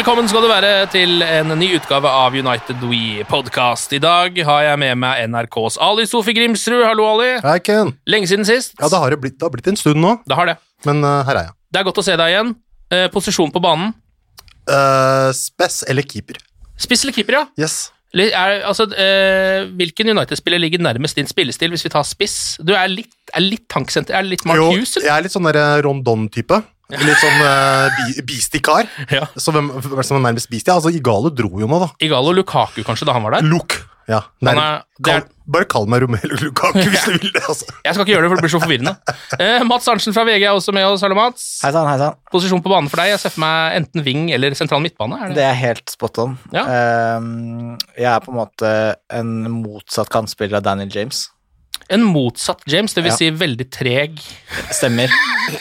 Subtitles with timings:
[0.00, 3.90] Velkommen skal du være til en ny utgave av United We Podcast.
[3.92, 6.86] I dag har jeg med meg NRKs Ali Sofie Grimsrud.
[6.86, 7.34] Hallo, Ali.
[7.44, 7.90] Hei, Ken.
[8.08, 8.72] Lenge siden sist.
[8.80, 10.56] Ja, det har, det blitt, det har blitt en stund nå, Det har det.
[10.88, 11.54] men uh, her er jeg.
[11.68, 12.54] Det er godt å se deg igjen.
[12.88, 13.92] Uh, posisjon på banen.
[14.64, 16.40] Uh, spess eller keeper?
[16.80, 17.44] Spiss eller keeper, ja.
[17.60, 17.90] Yes.
[18.16, 22.56] Er, altså, eh, hvilken United-spiller ligger nærmest din spillestil hvis vi tar spiss?
[22.64, 24.16] Du er litt, er litt tanksenter.
[24.16, 24.96] Er litt Mark Jo, Hughes?
[24.96, 25.10] eller?
[25.12, 25.52] jeg er litt sånn
[25.84, 26.64] Rondon-type.
[26.90, 28.88] Litt sånn uh, beastie-kar.
[29.14, 29.26] Ja.
[29.38, 30.72] Så hvem, hvem som er nærmest beastie?
[30.74, 31.90] Altså, Igalo dro jo nå, da.
[32.02, 33.46] Igalo Lukaku, kanskje, da han var der?
[33.46, 33.86] Luke.
[34.10, 37.42] Ja, Nei, er- det er- kall, bare kall meg Romelu Lukaku hvis du vil det.
[37.46, 37.68] altså.
[37.84, 38.94] Jeg skal ikke gjøre det, for det blir så forvirrende.
[39.40, 41.04] Eh, Mats Arntzen fra VG er også med oss.
[41.06, 41.44] Hallo, Mats.
[41.62, 42.16] Hei sann, hei sann.
[42.32, 43.12] Posisjon på banen for deg?
[43.12, 45.14] Jeg ser for meg enten wing eller sentral midtbane.
[45.22, 45.36] Er det?
[45.38, 46.34] Det er helt spot on.
[46.52, 46.64] Ja.
[46.66, 48.72] Ehm, jeg er på en måte
[49.14, 49.30] en
[49.62, 51.28] motsatt kantspiller av Daniel James.
[51.88, 53.16] En motsatt James, det vil Ja.
[53.16, 54.20] si veldig treg.
[54.70, 55.08] Stemmer.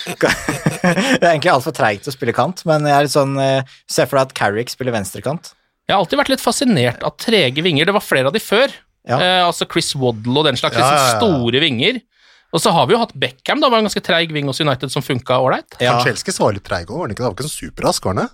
[0.09, 4.05] det er egentlig altfor treigt å spille kant, men jeg er litt sånn eh, Se
[4.05, 5.53] for deg at Carrick spiller venstrekant.
[5.89, 7.85] Jeg har alltid vært litt fascinert av trege vinger.
[7.89, 8.69] Det var flere av de før.
[9.09, 9.17] Ja.
[9.17, 11.17] Eh, altså Chris Waddle og den slags Ja, ja, ja.
[11.17, 12.01] store vinger.
[12.53, 14.89] Og så har vi jo hatt Beckham, da var en ganske treig ving hos United
[14.93, 15.75] som funka ålreit.
[15.81, 17.21] Ja, Kanchelskis var litt treig òg, var han ikke?
[17.21, 18.29] Det var ikke så superrask, var han det?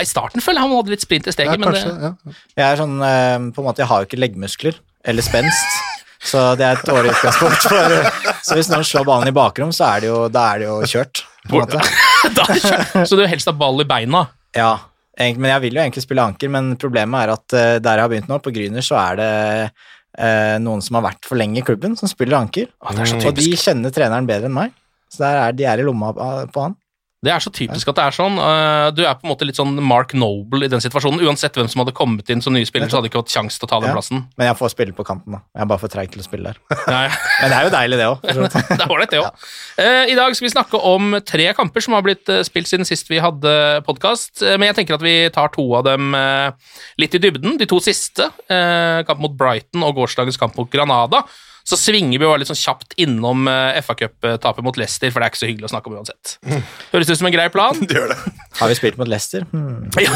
[0.00, 2.10] I starten føler jeg han hadde litt sprint i Ja, steget, men det, ja.
[2.58, 4.76] jeg er sånn eh, På en måte, jeg har jo ikke leggmuskler
[5.10, 5.78] eller spenst.
[6.20, 7.64] Så det er et dårlig utgangspunkt.
[7.64, 10.68] For, så hvis noen slår ballen i bakrom, så er det jo, da er det
[10.68, 11.22] jo kjørt.
[11.48, 11.80] På en måte.
[12.36, 12.98] da er det kjørt.
[13.08, 14.26] Så du helst har ball i beina.
[14.56, 14.74] Ja,
[15.20, 18.12] men jeg vil jo egentlig spille anker, men problemet er at eh, der jeg har
[18.12, 19.30] begynt nå, på Gryner, så er det
[20.18, 22.70] eh, noen som har vært for lenge i klubben, som spiller anker.
[22.84, 24.76] Ah, og de kjenner treneren bedre enn meg.
[25.10, 26.76] Så der er, de er i lomma på på han.
[27.20, 28.36] Det er så typisk at det er sånn.
[28.40, 31.20] Eh, Du er på en måte litt sånn Mark Noble i den situasjonen.
[31.20, 33.60] Uansett hvem som hadde kommet inn som nye spiller, så hadde de ikke hatt sjanse
[33.60, 33.94] til å ta den Ja.
[33.98, 34.22] plassen.
[34.40, 35.40] Men jeg får spille på kanten, da.
[35.54, 36.56] Jeg er bare for treig til å spille der.
[36.88, 37.12] Ja, ja.
[37.42, 38.22] Men det er jo deilig, det òg.
[38.24, 40.08] det er ålreit, det òg.
[40.10, 43.12] I dag skal vi snakke om tre kamper som har blitt eh, spilt siden sist
[43.12, 44.40] vi hadde podkast.
[44.56, 46.50] Men jeg tenker at vi tar to av dem eh,
[46.98, 47.58] litt i dybden.
[47.60, 51.24] De to siste, eh, kamp mot Brighton og gårsdagens kamp mot Granada.
[51.70, 55.28] Så svinger vi jo litt sånn kjapt innom eh, FA Cup-tapet mot Leicester, for det
[55.28, 56.32] er ikke så hyggelig å snakke om uansett.
[56.90, 57.78] Høres ut som en grei plan?
[57.90, 58.18] Det gjør det.
[58.58, 59.44] Har vi spilt mot Leicester?
[59.52, 59.86] Hmm.
[59.94, 60.10] Ja.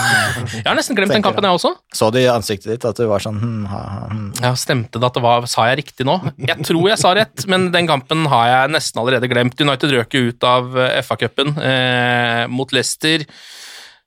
[0.50, 1.72] Jeg har nesten glemt den kampen, jeg også.
[1.94, 4.28] Så du i ansiktet ditt at du var sånn hmm, ha, ha, hmm.
[4.42, 6.16] Ja, Stemte det at det var Sa jeg riktig nå?
[6.42, 9.60] Jeg tror jeg sa rett, men den kampen har jeg nesten allerede glemt.
[9.60, 13.26] United røk jo ut av eh, FA-cupen eh, mot Leicester.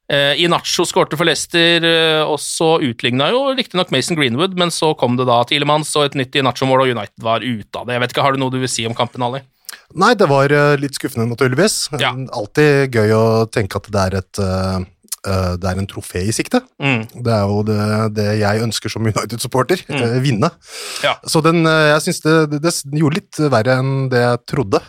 [0.08, 4.94] Eh, Inacho skårte for Leicester, eh, og så utligna jo riktignok Mason Greenwood, men så
[4.96, 7.98] kom det da Tilemans og et nytt Inacho-mål, og United var ute av det.
[7.98, 9.44] Jeg vet ikke, Har du noe du vil si om kampen, Ali?
[10.00, 11.90] Nei, det var eh, litt skuffende, naturligvis.
[12.00, 12.14] Ja.
[12.32, 14.46] Alltid gøy å tenke at det er et
[15.28, 16.62] det er en trofé i sikte.
[16.80, 17.02] Mm.
[17.26, 17.80] Det er jo det,
[18.16, 19.82] det jeg ønsker som United-supporter.
[19.90, 20.22] Mm.
[20.24, 20.50] vinne.
[21.04, 21.18] Ja.
[21.28, 24.80] Så den, jeg syns det, det, det gjorde litt verre enn det jeg trodde,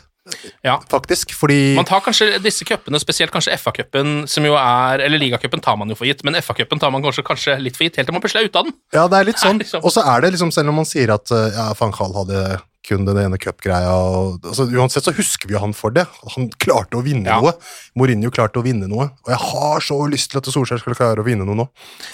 [0.65, 0.79] Ja.
[0.91, 1.33] faktisk.
[1.39, 5.77] Fordi Man tar kanskje disse cupene, spesielt kanskje FA-cupen, som jo er Eller ligacupen tar
[5.77, 8.13] man jo for gitt, men FA-cupen tar man kanskje, kanskje litt for gitt, helt til
[8.17, 8.75] man plutselig er ute av den.
[8.93, 9.59] Ja, det er litt sånn.
[9.63, 12.15] Liksom- Og så er det liksom, selv om man sier at eh, ja, van Gaal
[12.15, 16.07] hadde kun den ene cupgreia altså, Uansett så husker vi jo han for det.
[16.35, 17.41] Han klarte å vinne Ja.
[17.43, 17.53] noe.
[17.99, 19.11] Mourinho klarte å vinne noe.
[19.27, 21.67] Og jeg har så lyst til at Solskjær skal klare å vinne noe nå.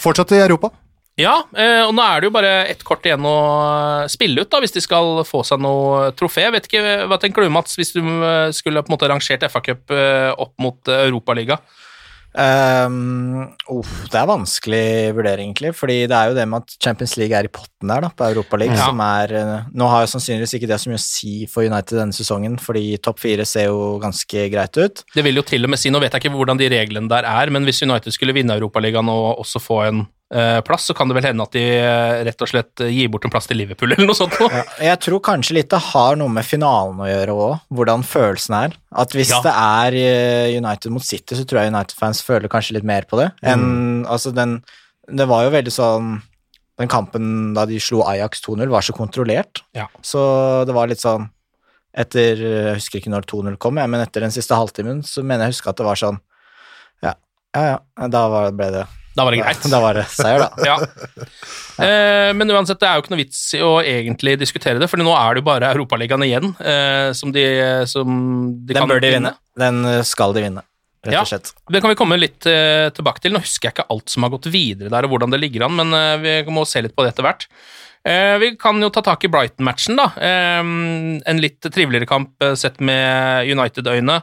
[0.02, 0.72] Fortsatt i Europa.
[1.20, 3.34] Ja, eh, og nå er det jo bare ett kort igjen å
[4.10, 6.48] spille ut, da, hvis de skal få seg noe trofé.
[6.50, 9.94] Vet ikke, Hva tenker du, Mats, hvis du eh, skulle på en måte rangert FA-cup
[10.42, 11.60] opp mot eh, Europaliga?
[12.34, 15.70] Um, uff, det er vanskelig vurdering, egentlig.
[15.78, 18.26] fordi det er jo det med at Champions League er i potten der, da, på
[18.26, 18.88] Europa League, Ja.
[18.90, 21.94] som er eh, Nå har jo sannsynligvis ikke det så mye å si for United
[21.94, 25.04] denne sesongen, fordi topp fire ser jo ganske greit ut.
[25.14, 27.22] Det vil jo til og med si, nå vet jeg ikke hvordan de reglene der
[27.22, 30.23] er, men hvis United skulle vinne Europaligaen og også få en eh,
[30.66, 33.24] plass, så kan det vel hende at de eh, rett og slett eh, gir bort
[33.28, 34.34] en plass til Liverpool eller noe sånt.
[34.40, 38.56] Ja, jeg tror kanskje litt det har noe med finalen å gjøre òg, hvordan følelsen
[38.58, 38.74] er.
[39.04, 39.40] At hvis Ja.
[39.46, 43.20] det er eh, United mot City, så tror jeg United-fans føler kanskje litt mer på
[43.22, 43.30] det.
[43.46, 44.58] Enn, altså den,
[45.10, 46.14] det var jo veldig sånn
[46.80, 49.60] Den kampen da de slo Ajax 2-0, var så kontrollert.
[49.78, 49.84] Ja.
[50.02, 50.18] Så
[50.66, 51.28] det var litt sånn
[51.94, 55.52] Etter Jeg husker ikke når 2-0 kom, men etter den siste halvtimen så mener jeg
[55.52, 56.18] å huske at det var sånn
[57.06, 57.12] Ja,
[57.54, 58.08] ja, ja.
[58.10, 58.82] Da ble det
[59.14, 59.62] Da var det greit.
[59.70, 60.48] Da var det seier, da.
[60.68, 60.76] Ja.
[61.84, 65.00] Eh, men uansett, det er jo ikke noe vits i å egentlig diskutere det, for
[65.02, 67.44] nå er det jo bare Europaligaen igjen eh, som de,
[67.90, 68.06] som
[68.66, 69.32] de Den kan bør de vinne.
[69.58, 70.62] Den eh, skal de vinne,
[71.06, 71.22] rett Ja.
[71.24, 71.50] og slett.
[71.70, 73.34] Det kan vi komme litt eh, tilbake til.
[73.34, 75.78] Nå husker jeg ikke alt som har gått videre der, og hvordan det ligger an,
[75.82, 76.14] men eh,
[76.46, 77.46] vi må se litt på det etter hvert.
[78.06, 80.10] Eh, vi kan jo ta tak i Brighton-matchen, da.
[80.22, 84.20] En litt triveligere kamp sett med United-øyne.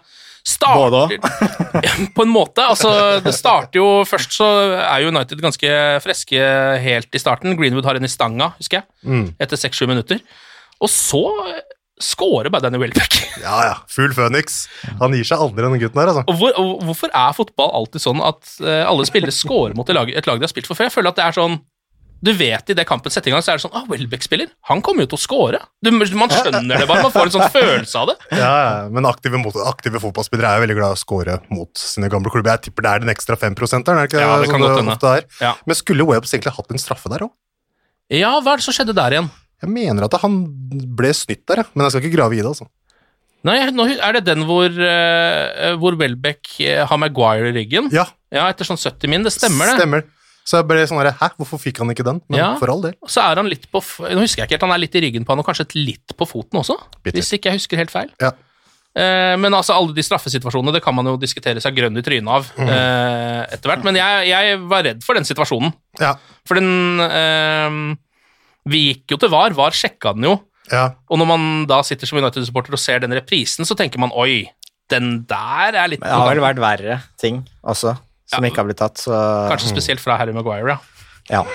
[0.47, 1.17] Starter
[2.15, 2.63] På en måte.
[2.65, 2.91] Altså,
[3.23, 4.47] det starter jo Først så
[4.81, 6.39] er United ganske friske
[6.85, 7.53] helt i starten.
[7.59, 9.27] Greenwood har en i stanga, husker jeg, Mm.
[9.41, 10.19] etter seks-sju minutter.
[10.81, 11.21] Og så
[12.01, 13.19] scorer bare Danny Welbeck.
[13.41, 13.75] Ja, ja.
[13.89, 14.67] Full Phoenix.
[14.99, 16.21] Han gir seg aldri, denne gutten her, altså.
[16.29, 19.97] Og, hvor, og hvorfor er fotball alltid sånn at eh, alle spillere scorer mot et
[19.97, 20.89] lag, et lag de har spilt for før?
[20.89, 21.55] Jeg føler at det er sånn
[22.21, 24.83] Du vet i det kampen setter i gang, så er det sånn ah, Welbeck-spiller, han
[24.85, 25.61] kommer jo til å score.
[25.81, 28.17] Du, man skjønner det bare, man får en sånn følelse av det.
[28.41, 28.51] Ja.
[28.93, 32.29] Men aktive, mot, aktive fotballspillere er jo veldig glad i å score mot sine gamle
[32.33, 32.53] klubber.
[32.59, 34.93] Jeg tipper det er den ekstra 5 er det ikke Ja, det kan sånn godt
[34.95, 35.25] ofte er?
[35.41, 35.55] Ja.
[35.65, 37.33] Men skulle Webs egentlig hatt en straffe der òg?
[38.11, 39.31] Ja, hva er det som skjedde der igjen?
[39.61, 40.37] Jeg mener at han
[40.97, 42.49] ble snytt der, men jeg skal ikke grave i det.
[42.53, 42.69] altså.
[43.47, 47.89] Nei, nå er det den hvor, eh, hvor Welbeck eh, har Maguire i ryggen?
[47.93, 49.79] Ja, Ja, etter sånn 70 min, det stemmer det.
[49.79, 50.05] Stemmer.
[50.43, 52.21] Så jeg ble sånn her, Hæ, hvorfor fikk han ikke den?
[52.29, 52.55] Men Ja.
[52.57, 52.93] for all del.
[53.07, 55.23] Så er han litt på Nå husker jeg ikke helt, han er litt i ryggen
[55.25, 57.19] på han, og kanskje litt på foten også, Bitter.
[57.19, 58.09] hvis ikke jeg husker helt feil.
[58.19, 58.31] Ja.
[58.93, 62.27] Eh, men altså, alle de straffesituasjonene, det kan man jo diskutere seg grønn i trynet
[62.27, 62.67] av Mm.
[62.67, 63.83] eh, etter hvert.
[63.85, 65.71] Men jeg, jeg var redd for den situasjonen.
[65.99, 66.15] Ja.
[66.45, 67.95] For den eh,
[68.67, 70.41] Vi gikk jo til VAR, VAR sjekka den jo.
[70.71, 70.89] ja.
[71.09, 74.49] Og når man da sitter som United-supporter og ser den reprisen, så tenker man oi,
[74.89, 77.95] den der er litt Men det har vel vært verre ting også,
[78.31, 79.13] som ikke har blitt tatt, så
[79.51, 80.79] Kanskje spesielt fra Harry Maguire, ja.
[81.29, 81.41] ja.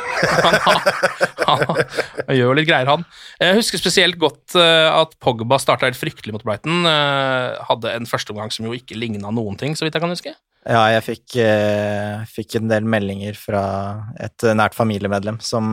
[1.46, 1.82] Han, han,
[2.26, 3.04] han gjør jo litt greier, han.
[3.38, 6.80] Jeg husker spesielt godt eh, at Pogba starta helt fryktelig mot Brighton.
[6.90, 10.34] eh, hadde en førsteomgang som jo ikke ligna noen ting, så vidt jeg kan huske.
[10.66, 13.62] Ja, jeg fikk, eh, fikk en del meldinger fra
[14.18, 15.70] et nært familiemedlem som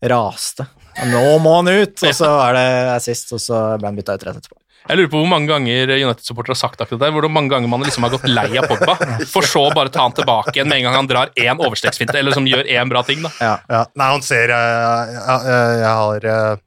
[0.00, 0.64] raste.
[1.12, 2.00] Nå må han ut!
[2.08, 2.66] Og så er det
[2.96, 4.61] assist, og så ble han bytta ut rett etterpå.
[4.88, 7.10] Jeg lurer på hvor mange ganger United-supportere har sagt akkurat det.
[7.14, 8.96] Hvor mange ganger man liksom har gått lei av Pogba,
[9.30, 12.34] for så bare ta han tilbake igjen med en gang han drar én overstegsfinte, eller
[12.34, 13.22] som gjør én bra ting.
[13.22, 13.30] da.
[13.38, 13.54] Ja.
[13.70, 16.60] Ja, nei, han ser Jeg, jeg, jeg har eh,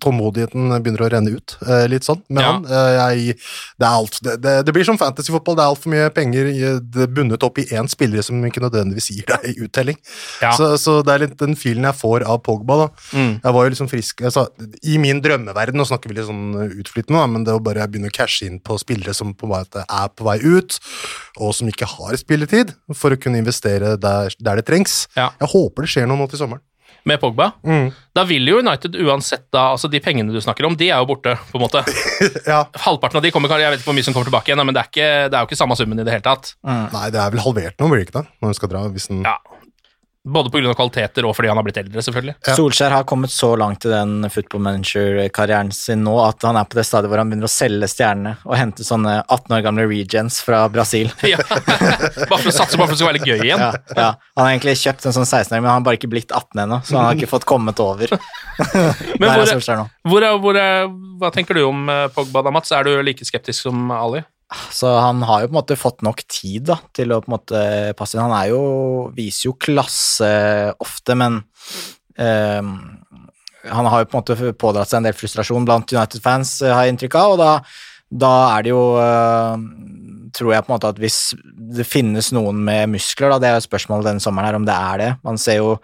[0.00, 2.22] Tålmodigheten begynner å renne ut, eh, litt sånn.
[2.28, 2.52] med Ja.
[2.52, 3.36] han, eh, jeg,
[3.78, 5.56] det, er alt, det, det, det blir som fantasyfotball.
[5.56, 9.26] Det er altfor mye penger er bundet opp i én spiller som ikke nødvendigvis gir
[9.28, 9.98] deg uttelling.
[10.42, 10.52] Ja.
[10.56, 12.84] Så, så det er litt den filen jeg får av Pogba.
[12.84, 12.88] da.
[13.12, 13.32] Mm.
[13.44, 14.46] Jeg var jo liksom frisk altså,
[14.82, 18.10] I min drømmeverden, nå snakker vi litt sånn utflytende, da, men det å bare begynne
[18.12, 20.78] å cashe inn på spillere som på måte er på vei ut,
[21.40, 25.04] og som ikke har spilletid, for å kunne investere der, der det trengs.
[25.16, 25.30] Ja.
[25.40, 26.62] Jeg håper det skjer noe nå til sommeren.
[27.04, 27.50] Med Pogba.
[27.66, 27.90] Mm.
[28.16, 31.08] Da vil jo United uansett da, altså De pengene du snakker om, de er jo
[31.10, 31.84] borte, på en måte.
[32.48, 32.62] Ja.
[32.84, 34.82] Halvparten av de kommer Jeg vet ikke hvor mye som kommer tilbake igjen, men det
[34.82, 36.54] er, ikke, det er jo ikke samme summen i det hele tatt.
[36.64, 38.26] Nei, det er vel halvert nå, blir det ikke det?
[38.40, 39.24] Når hun skal dra, hvis den...
[39.26, 39.36] Ja.
[40.24, 40.72] Både pga.
[40.72, 42.34] kvaliteter og fordi han har blitt eldre, selvfølgelig.
[42.46, 42.54] Ja.
[42.56, 46.78] Solskjær har kommet så langt i den football manager-karrieren sin nå at han er på
[46.78, 50.40] det stadiet hvor han begynner å selge stjernene og hente sånne 18 år gamle regens
[50.44, 51.12] fra Brasil.
[51.34, 51.38] Ja.
[51.44, 53.60] bare for å satse på at det skal være litt gøy igjen.
[53.60, 54.08] Ja, ja.
[54.38, 56.80] Han har egentlig kjøpt en sånn 16-åring, men han har bare ikke blitt 18 ennå,
[56.88, 58.16] så han har ikke fått kommet over.
[59.20, 60.88] Men er hvor, hvor, er- hvor, er-
[61.20, 62.72] hva tenker du om eh, Pogba da, Mats?
[62.72, 64.22] Er du like skeptisk som Ali?
[64.74, 67.34] Så han har jo på en måte fått nok tid da, til å på en
[67.36, 67.62] måte
[67.98, 68.22] passe inn.
[68.26, 68.60] Han er jo,
[69.16, 70.28] viser jo klasse
[70.84, 71.40] ofte, men
[72.18, 72.70] um,
[73.64, 76.84] han har jo på en måte pådratt seg en del frustrasjon blant United-fans, eh, har
[76.84, 77.50] jeg inntrykk av, og da,
[78.24, 79.56] da er det jo uh,
[80.34, 81.16] Tror jeg på en måte at hvis
[81.78, 84.74] det finnes noen med muskler, da, det er jo spørsmålet denne sommeren her, om det
[84.74, 85.10] er det.
[85.22, 85.76] Man ser jo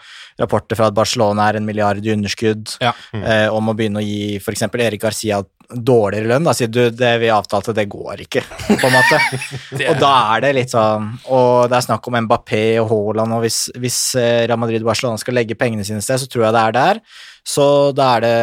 [0.42, 2.90] rapporter fra at Barcelona er en milliard i underskudd, Ja.
[3.14, 4.64] eh, om å begynne å gi f.eks.
[4.74, 5.38] Erik Garcia
[5.70, 6.46] dårligere lønn.
[6.46, 9.20] Da sier du det vi avtalte, det går ikke, på en måte.
[9.90, 13.44] og da er det litt sånn Og det er snakk om Mbappé og Haaland, og
[13.44, 16.48] hvis, hvis eh, Real Madrid og Barcelona skal legge pengene sine et sted, så tror
[16.48, 17.00] jeg det er der.
[17.46, 18.34] Så da er det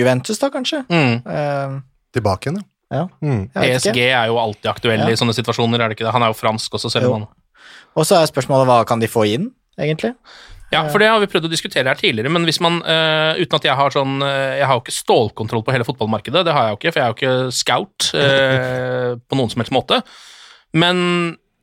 [0.00, 0.82] Juventus, da, kanskje.
[0.88, 1.20] Mm.
[1.22, 1.78] Eh,
[2.16, 2.62] Tilbake igjen,
[2.94, 3.04] ja.
[3.20, 3.42] Mm.
[3.52, 5.10] PSG er jo alltid aktuell Ja.
[5.12, 6.14] i sånne situasjoner, er det ikke det?
[6.16, 7.28] Han er jo fransk også, selv om han
[7.98, 10.14] Og så er spørsmålet hva kan de få inn, egentlig?
[10.68, 13.56] Ja, for det har vi prøvd å diskutere her tidligere, men hvis man, uh, uten
[13.56, 16.66] at jeg har sånn eh, Jeg har jo ikke stålkontroll på hele fotballmarkedet, det har
[16.66, 20.02] jeg jo ikke, for jeg er jo ikke scout uh, på noen som helst måte.
[20.76, 20.98] Men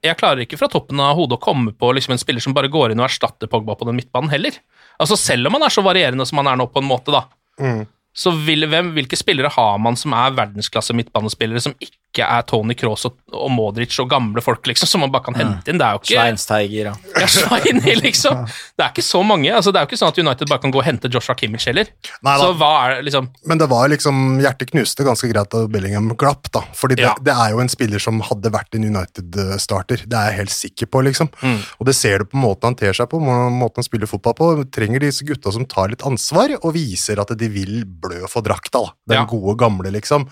[0.06, 2.70] jeg klarer ikke fra toppen av hodet å komme på liksom en spiller som bare
[2.74, 4.58] går inn og erstatter Pogba på den midtbanen heller.
[5.02, 7.28] Altså Selv om han er så varierende som han er nå, på en måte, da,
[7.56, 7.86] Mm.
[8.12, 12.74] så vil, hvem, hvilke spillere har man som er verdensklasse midtbanespillere, som ikke er Tony
[12.80, 15.78] Cross og, og Modric og gamle folk, liksom, som man bare kan hente inn?
[15.82, 16.94] Det er jo ikke Sveinsteiger, ja.
[17.20, 18.46] ja, Schweini, liksom.
[18.78, 19.52] Det er ikke så mange.
[19.54, 21.66] altså Det er jo ikke sånn at United bare kan gå og hente Joshua Kimmich
[21.68, 21.90] heller.
[22.24, 22.38] Nei.
[22.40, 26.12] Så hva er det liksom Men det var liksom Hjertet knuste ganske greit da Bellingham
[26.16, 26.62] glapp, da.
[26.74, 27.14] Fordi det, Ja.
[27.22, 30.06] det er jo en spiller som hadde vært en United-starter.
[30.08, 31.30] Det er jeg helt sikker på, liksom.
[31.42, 31.60] Mm.
[31.80, 34.34] Og det ser du på måten han ter seg på, må- måten han spiller fotball
[34.38, 34.50] på.
[34.72, 38.76] Trenger disse gutta som tar litt ansvar og viser at de vil blø for drakta.
[38.86, 38.92] da.
[39.08, 39.26] Den Ja.
[39.26, 40.28] gode, gamle, liksom.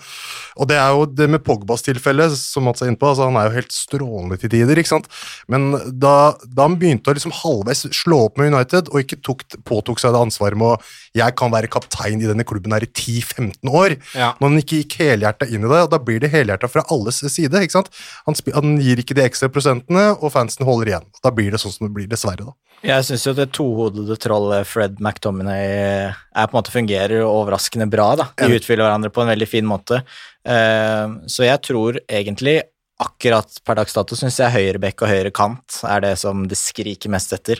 [0.58, 3.08] Og det er jo det med Pogbas tilfelle, som Mats er inne på.
[3.10, 5.08] altså Han er jo helt strålende til tider, ikke sant.
[5.48, 9.42] Men da, da han begynte å liksom halvveis slå opp med United, og ikke tok,
[9.64, 10.80] påtok seg det ansvaret med å
[11.14, 14.34] jeg kan være kaptein i denne klubben her i 10-15 år, Ja.
[14.40, 17.18] når han ikke gikk helhjerta inn i det, og da blir det helhjerta fra alles
[17.26, 17.54] side.
[17.54, 17.90] ikke sant?
[18.26, 21.06] Han, han gir ikke de ekstra prosentene, og fansen holder igjen.
[21.22, 22.44] Da blir det sånn som det blir, dessverre.
[22.44, 22.52] da.
[22.84, 28.10] Jeg syns jo det tohodede trollet Fred McTominay er på en måte fungerer overraskende bra.
[28.16, 28.26] da.
[28.36, 30.02] De utfyller hverandre på en veldig fin måte.
[30.46, 32.62] Eh, Så jeg tror egentlig
[33.00, 36.56] akkurat per dags dato syns jeg høyre bekk og høyre kant er det som det
[36.56, 37.58] skriker mest etter.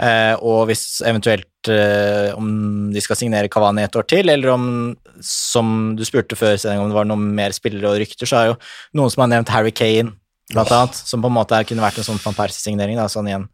[0.00, 4.96] Eh, Og hvis eventuelt eh, om de skal signere Kavani et år til, eller om,
[5.20, 8.58] som du spurte før, om det var noen mer spillere og rykter, så er jo
[8.94, 10.14] noen som har nevnt Harry Kane,
[10.52, 13.48] blant annet, som på en måte kunne vært en sånn van Persie-signering, sånn igjen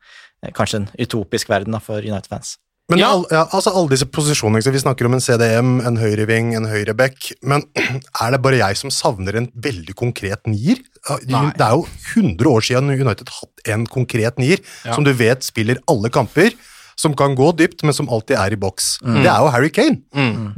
[0.44, 2.56] eh, kanskje en utopisk verden da, for United-fans.
[2.90, 3.08] Men Ja.
[3.14, 4.62] al ja, altså alle disse posisjonene?
[4.74, 7.62] Vi snakker om en CDM, en høyreving, en høyreback, men
[8.24, 10.82] er det bare jeg som savner en veldig konkret nier?
[11.30, 11.52] Nei.
[11.56, 14.94] Det er jo 100 år siden United hatt en konkret nier, Ja.
[14.94, 16.50] som du vet spiller alle kamper,
[17.00, 18.90] som kan gå dypt, men som alltid er i boks.
[19.00, 19.20] Mm.
[19.24, 20.00] Det er jo Harry Kane.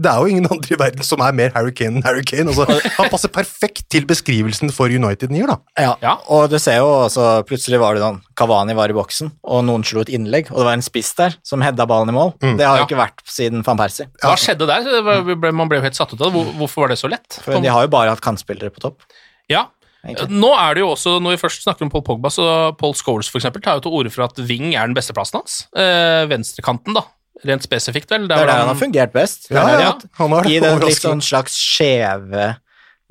[0.02, 2.50] Det er jo ingen andre i verden som er mer Harry Kane enn Harry Kane.
[2.50, 2.66] Altså,
[2.98, 5.58] han passer perfekt til beskrivelsen for United-nier, da.
[5.78, 6.16] Ja, Ja.
[6.34, 9.84] og du ser jo også plutselig var det sånn Kavani var i boksen, og noen
[9.86, 12.32] slo et innlegg, og det var en spiss der som hedda ballen i mål.
[12.42, 12.88] Det har jo Ja.
[12.88, 14.08] ikke vært siden van Persie.
[14.22, 14.88] Hva skjedde der?
[15.06, 16.42] Var- Man ble jo helt satt ut av det.
[16.58, 17.38] Hvorfor var det så lett?
[17.44, 19.04] For de har jo bare hatt kantspillere på topp.
[19.52, 19.66] Ja.
[20.06, 20.28] Egentlig.
[20.42, 22.46] Nå er det jo også, når vi først snakker om Paul Pogba, så
[22.78, 25.40] Paul Scholes for eksempel, tar jo til orde for at wing er den beste plassen
[25.40, 25.60] hans.
[25.76, 27.04] Eh, venstrekanten, da.
[27.48, 28.28] Rent spesifikt, vel.
[28.30, 29.48] Det er der han har fungert best.
[29.50, 32.56] Ja, der- ja, han har I den litt sånn slags skjeve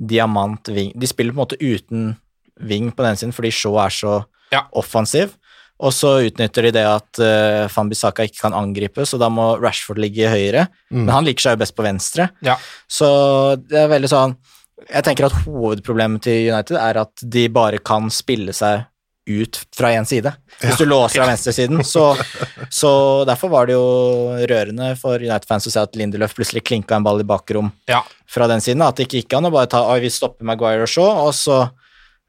[0.02, 2.16] diamant-ving De spiller på en måte uten
[2.62, 4.64] ving på den siden, fordi Shaw er så Ja.
[4.76, 5.32] offensiv.
[5.80, 9.60] Og så utnytter de det at uh, Van Bissaka ikke kan angripe, så da må
[9.60, 10.68] Rashford ligge høyre.
[10.92, 12.30] Men han liker seg jo best på venstre.
[12.46, 12.58] Ja.
[12.88, 14.36] Så det er veldig sånn
[14.90, 18.88] Jeg tenker at hovedproblemet til United er at de bare kan spille seg
[19.32, 20.32] ut fra én side.
[20.64, 22.08] Hvis du låser av venstresiden, så,
[22.74, 22.90] så
[23.30, 23.84] Derfor var det jo
[24.50, 28.02] rørende for United-fans å se at Lindelöf plutselig klinka en ball i bakrom Ja.
[28.28, 28.82] fra den siden.
[28.82, 31.36] At det ikke gikk an å bare ta Oi, vi stopper Maguire og Shaw, og
[31.38, 31.62] så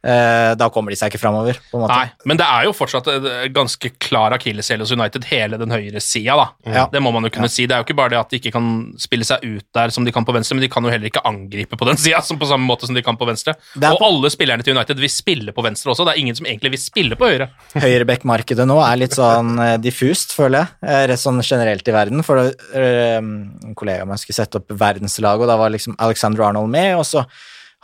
[0.03, 1.79] Da kommer de seg ikke framover, på.
[1.87, 3.07] Nei, men det er jo fortsatt
[3.55, 6.47] ganske klar akilleshæl hos United, hele den høyre sida, da.
[6.67, 6.85] Ja.
[6.91, 7.69] Det må man jo kunne si.
[7.71, 8.67] Det er jo ikke bare det at de ikke kan
[9.01, 11.23] spille seg ut der som de kan på venstre, men de kan jo heller ikke
[11.29, 13.55] angripe på den sida på samme måte som de kan på venstre.
[13.79, 16.07] Er Og alle spillerne til United vil spille på venstre også.
[16.09, 17.49] Det er ingen som egentlig vil spille på høyre.
[17.77, 22.25] Høyreback-markedet nå er litt sånn eh, diffust, føler jeg, eh, rett sånn generelt i verden.
[22.27, 26.49] For eh, en kollega av meg skulle sette opp verdenslaget, og da var liksom Alexander
[26.49, 27.27] Arnold med, og så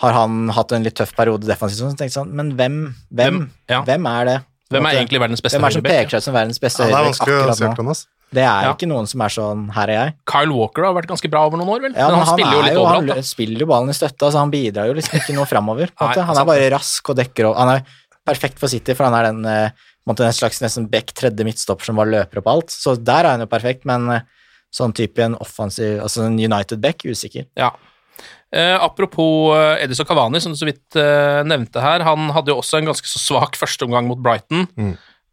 [0.02, 2.76] har han hatt en litt tøff periode defensivt, så tenkte sånn, men hvem,
[3.10, 3.50] hvem, Hvem?
[3.70, 3.82] Ja.
[3.86, 4.36] hvem er det?
[4.70, 7.00] Hvem er egentlig verdens beste Hvem er det som peker seg som verdens beste Ja,
[7.08, 7.90] akkurat nå?
[7.90, 8.06] oss.
[8.30, 8.74] Det er Ja.
[8.74, 10.14] ikke noen som er sånn, her er jeg.
[10.28, 11.94] Kyle Walker har vært ganske bra over noen år, vel?
[11.96, 14.38] Ja, men han, spiller jo litt jo, overalt, han spiller jo ballen i støtte, altså
[14.42, 15.88] han bidrar jo liksom ikke noe framover.
[15.96, 16.24] på en Nei.
[16.28, 17.82] Han sant er bare rask og dekker og Han er
[18.28, 19.70] perfekt for City, for han er den, eh,
[20.06, 22.68] en slags nesten back tredje midtstopper som bare løper opp alt.
[22.68, 24.20] Så der er han jo perfekt, men eh,
[24.70, 27.46] sånn type en offensiv Altså en United back, usikker.
[27.56, 27.70] Ja.
[28.54, 32.04] Eh, apropos eh, Edison Cavani, som du så vidt eh, nevnte her.
[32.06, 34.66] Han hadde jo også en ganske så svak førsteomgang mot Brighton.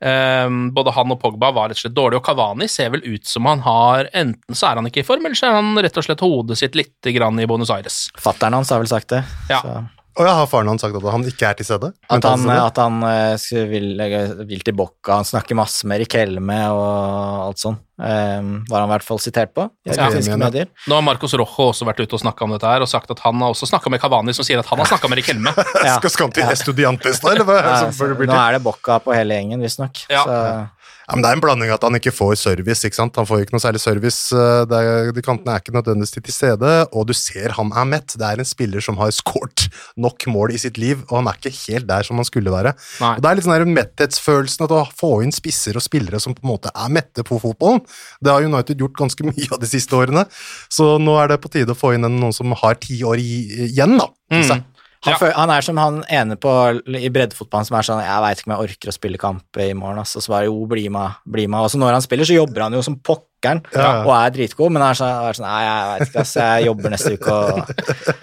[0.03, 3.25] Eh, både han og Pogba var rett og slett dårlige, og Cavani ser vel ut
[3.29, 5.97] som han har Enten så er han ikke i form, eller så er han rett
[6.01, 8.05] og slett hodet sitt litt grann i Buenos Aires.
[8.19, 9.23] Fattern hans har vel sagt det.
[9.49, 9.63] Ja.
[9.63, 9.77] Så,
[10.15, 11.89] Og ja, har faren hans sagt at han ikke er til stede?
[12.09, 13.89] at han, at han uh, vil,
[14.47, 17.75] vil til Bocca, han snakker masse med Rikelme og alt sånn.
[17.95, 20.09] Um, var han i hvert fall sitert på Ja.
[20.35, 20.67] medier.
[20.87, 23.21] Nå har Marcos Rojo også vært ute og snakka om dette her, og sagt at
[23.23, 25.53] han har også snakka med Kavani, som sier at han har snakka med Rikelme.
[25.83, 25.95] Ja.
[26.03, 27.59] Skal han til Estudiantes, nå, eller hva?
[27.63, 30.05] Ja, så nå er det Bocca på hele gjengen, visstnok.
[30.11, 30.23] Ja.
[30.27, 30.39] Så
[31.05, 32.85] Ja, men Det er en blanding at han ikke får service.
[32.87, 33.15] ikke sant?
[33.19, 34.33] Han får ikke noe særlig service.
[34.33, 38.15] eh, er, de kantene er ikke nødvendigvis til stede, og du ser han er mett.
[38.17, 41.37] Det er en spiller som har skåret nok mål i sitt liv, og han er
[41.37, 42.73] ikke helt der som han skulle være.
[43.01, 43.15] Nei.
[43.15, 46.33] Og Det er litt sånn der metthetsfølelsen at å få inn spisser og spillere som
[46.33, 47.83] på en måte er mette på fotballen.
[48.21, 50.25] Det har United gjort ganske mye av de siste årene,
[50.69, 53.99] så nå er det på tide å få inn noen som har ti år igjen,
[54.01, 54.09] da.
[54.33, 54.63] Mm.
[55.05, 55.31] Han, Ja.
[55.37, 56.51] han er som han ene på,
[56.97, 59.67] i breddefotballen som er sånn Jeg veit ikke om jeg orker å spille kamp i
[59.77, 60.15] morgen, ass.
[60.17, 61.59] Og så bare jo, bli med, bli med.
[61.61, 64.01] Og så når han spiller, så jobber han jo som pokkeren Ja.
[64.03, 66.33] og er dritgod, men han er sånn, er sånn Nei, jeg veit ikke, ass.
[66.41, 67.75] Jeg jobber neste uke og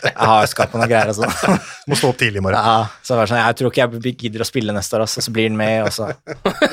[0.03, 1.61] jeg har skapt noen greier og sånn.
[1.89, 2.59] Må stå opp tidlig i morgen.
[2.59, 5.17] Ja, så er det sånn, Jeg tror ikke jeg gidder å spille neste år, ass.
[5.23, 6.11] Og så blir han med, og så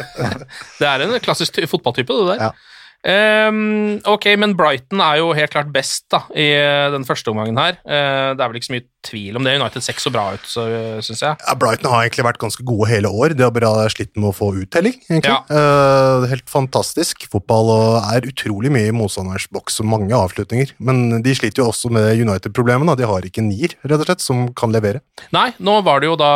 [0.79, 2.49] Det er en klassisk fotballtype, det der.
[2.49, 2.51] Ja.
[2.99, 7.55] Um, ok, men Brighton er jo helt klart best da, i eh, den første omgangen
[7.61, 7.77] her.
[7.87, 9.55] Uh, det er vel ikke så mye tvil om det.
[9.59, 10.65] United ser ikke så bra ut, så
[11.05, 11.39] syns jeg.
[11.45, 13.35] Ja, Brighton har egentlig vært ganske gode hele år.
[13.37, 14.97] De har bare slitt med å få uttelling.
[15.09, 15.31] egentlig.
[15.31, 15.43] Ja.
[15.49, 20.73] Uh, helt fantastisk fotball og er utrolig mye i motstanders boks og mange avslutninger.
[20.83, 22.97] Men de sliter jo også med United-problemene.
[22.99, 25.03] De har ikke en nier rett og slett, som kan levere.
[25.35, 26.31] Nei, nå var det jo da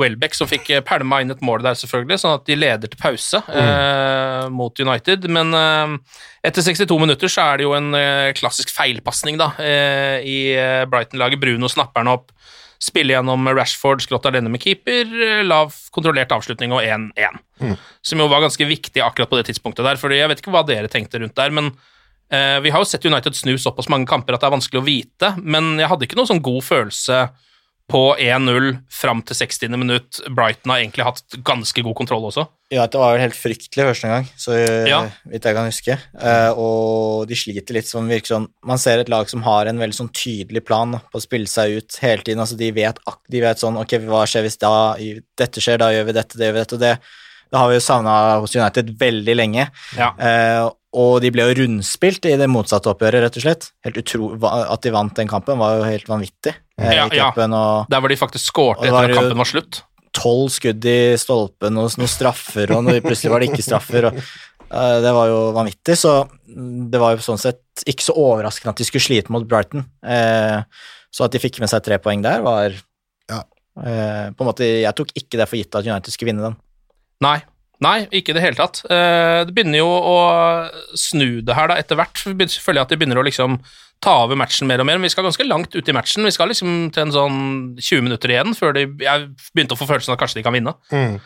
[0.00, 3.00] Welbeck som fikk eh, pælma inn et mål der, selvfølgelig, sånn at de leder til
[3.00, 5.28] pause eh, mot United.
[5.32, 5.96] Men uh,
[6.46, 10.84] etter 62 minutter så er det jo en eh, klassisk feilpasning da, eh, i eh,
[10.90, 11.40] Brighton-laget.
[11.42, 12.34] Bruno snapper han opp,
[12.82, 15.08] Spille gjennom Rashford, skrått alene med keeper,
[15.48, 17.38] lav kontrollert avslutning og 1-1.
[18.04, 20.64] Som jo var ganske viktig akkurat på det tidspunktet der, for jeg vet ikke hva
[20.68, 21.70] dere tenkte rundt der, men
[22.28, 24.86] eh, vi har jo sett United snu såpass mange kamper at det er vanskelig å
[24.86, 27.22] vite, men jeg hadde ikke noen sånn god følelse
[27.86, 29.76] på 1-0 fram til 60.
[29.78, 30.18] minutt.
[30.34, 32.46] Brighton har egentlig hatt ganske god kontroll også.
[32.74, 34.56] Ja, det var vel helt fryktelig første gang, så
[34.88, 35.10] Ja.
[35.30, 35.98] vidt jeg kan huske.
[36.18, 39.78] Eh, og de sliter litt som virker sånn Man ser et lag som har en
[39.78, 42.40] veldig sånn tydelig plan på å spille seg ut hele tiden.
[42.40, 42.98] altså De vet,
[43.30, 44.96] de vet sånn Ok, hva skjer hvis da
[45.38, 46.98] dette skjer, da gjør vi dette, det gjør vi dette og det.
[47.52, 49.70] Det har vi jo savna hos United veldig lenge.
[49.96, 50.10] Ja.
[50.18, 53.70] Eh, og de ble jo rundspilt i det motsatte oppgjøret, rett og slett.
[53.84, 54.34] Helt utro
[54.72, 56.56] At de vant den kampen, var jo helt vanvittig.
[56.78, 57.86] Eh, Ja, i cupen Ja.
[57.88, 59.82] Der hvor de faktisk skårte etter at kampen var slutt.
[60.16, 64.06] tolv skudd i stolpen og noen straffer, og noe, plutselig var det ikke straffer.
[64.08, 64.14] Og,
[64.70, 66.28] eh, det var jo vanvittig, så
[66.90, 69.84] det var jo sånn sett ikke så overraskende at de skulle slite mot Brighton.
[70.04, 70.62] Eh,
[71.12, 72.72] så at de fikk med seg tre poeng der, var
[73.28, 73.42] Ja.
[73.82, 76.56] eh, på en måte, Jeg tok ikke det for gitt at United skulle vinne den.
[77.20, 77.42] Nei.
[77.84, 78.80] Nei, ikke i det hele tatt.
[78.88, 80.16] Eh, Det begynner jo å
[80.96, 82.16] snu det her da, etter hvert.
[82.24, 83.58] Føler jeg at de begynner å liksom
[84.04, 86.24] ta over matchen mer og mer, men vi skal ganske langt ut i matchen.
[86.24, 87.38] Vi skal liksom til en sånn
[87.80, 90.56] 20 minutter igjen før de, jeg begynte å få følelsen av at kanskje de kan
[90.56, 90.74] vinne.
[90.92, 91.16] Mm.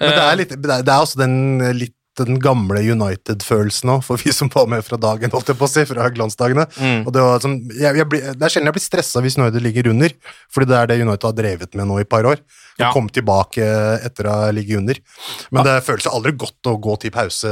[0.00, 1.36] Men det Eh, er, litt, det er også den
[1.76, 5.66] litt den gamle United-følelsen òg, for vi som var med fra dagen, holdt jeg på
[5.68, 6.64] å si, fra glansdagene.
[6.80, 7.02] Mm.
[7.06, 9.60] Og det, var sånn, jeg, jeg blir, det er sjelden jeg blir stressa hvis United
[9.62, 10.14] ligger under,
[10.52, 12.40] fordi det er det United har drevet med nå i et par år.
[12.76, 12.90] Ja.
[12.92, 13.64] komme tilbake
[14.04, 14.98] etter å ha ligget under.
[15.50, 17.48] Men det føles aldri godt å gå til pause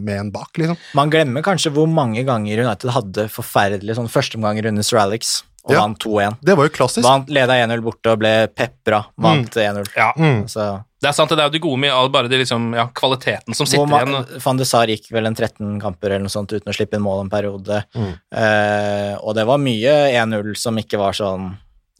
[0.00, 0.78] med en bak, liksom.
[0.96, 5.74] Man glemmer kanskje hvor mange ganger United hadde forferdelige sånn førsteomganger under Sir Alex, og
[5.74, 5.80] Ja.
[5.82, 6.38] vant 2-1.
[6.40, 7.04] Det var jo klassisk.
[7.04, 9.84] Vant, Leda 1-0 borte og ble pepra, vant 1-0.
[9.96, 10.46] Ja, Mm.
[10.48, 10.62] Så
[11.06, 11.30] det er sant.
[11.30, 14.42] Det er jo det gode med bare det, liksom, ja, kvaliteten som sitter man, igjen.
[14.42, 17.04] Van de Sar gikk vel en 13 kamper eller noe sånt uten å slippe inn
[17.04, 17.78] mål en periode.
[17.94, 18.10] Mm.
[18.42, 21.52] Eh, og det var mye 1-0 som ikke var sånn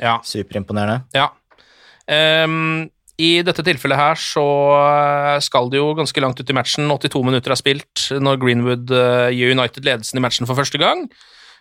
[0.02, 0.18] Ja.
[0.26, 1.04] superimponerende.
[1.14, 1.30] Ja.
[2.10, 4.44] Um, I dette tilfellet her så
[5.42, 6.90] skal det jo ganske langt ut i matchen.
[6.90, 11.06] 82 minutter er spilt når Greenwood eh, gir United ledelsen i matchen for første gang.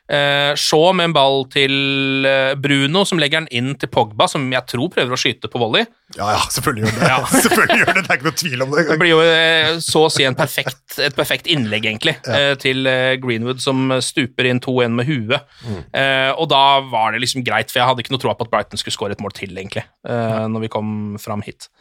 [0.06, 4.44] Uh, Shaw med en ball til eh, Bruno, som legger den inn til Pogba, som
[4.54, 5.88] jeg tror prøver å skyte på volley.
[6.14, 7.40] Ja, ja, selvfølgelig gjør det.
[7.46, 8.84] selvfølgelig gjør det, det er ikke noe tvil om det.
[8.92, 12.86] Det blir jo eh, så å si en perfekt, et perfekt innlegg, egentlig, eh, til
[12.92, 15.58] eh, Greenwood, som stuper inn 2-1 med huet.
[15.66, 18.54] Eh, og da var det liksom greit, for jeg hadde ikke noe tro på at
[18.54, 21.72] Brighton skulle skåre et mål til, egentlig, når vi kom fram hit.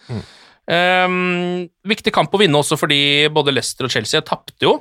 [0.65, 1.07] Eh,
[1.93, 4.79] viktig kamp å vinne også fordi både Leicester og Chelsea tapte jo.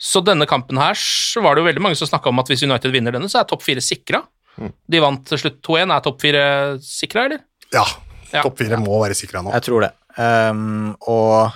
[0.00, 2.62] Så denne kampen her så var det jo veldig mange som snakka om at hvis
[2.64, 4.22] United vinner denne, så er topp fire sikra.
[4.60, 5.92] De vant til slutt 2-1.
[5.92, 6.44] Er topp fire
[6.84, 7.42] sikra, eller?
[7.72, 7.84] Ja,
[8.32, 8.42] Ja.
[8.46, 9.52] topp fire må være sikra nå.
[9.52, 9.92] Jeg tror det.
[10.16, 11.52] Um, og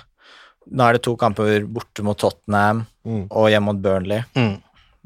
[0.71, 3.27] nå er det to kamper borte mot Tottenham Mm.
[3.29, 4.23] og hjemme mot Burnley.
[4.35, 4.61] Mm.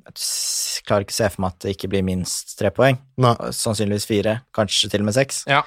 [0.06, 2.98] Jeg klarer ikke å se for meg at det ikke blir minst tre poeng.
[3.20, 3.34] Nei.
[3.52, 5.44] Sannsynligvis fire, kanskje til og med seks.
[5.52, 5.62] Ja.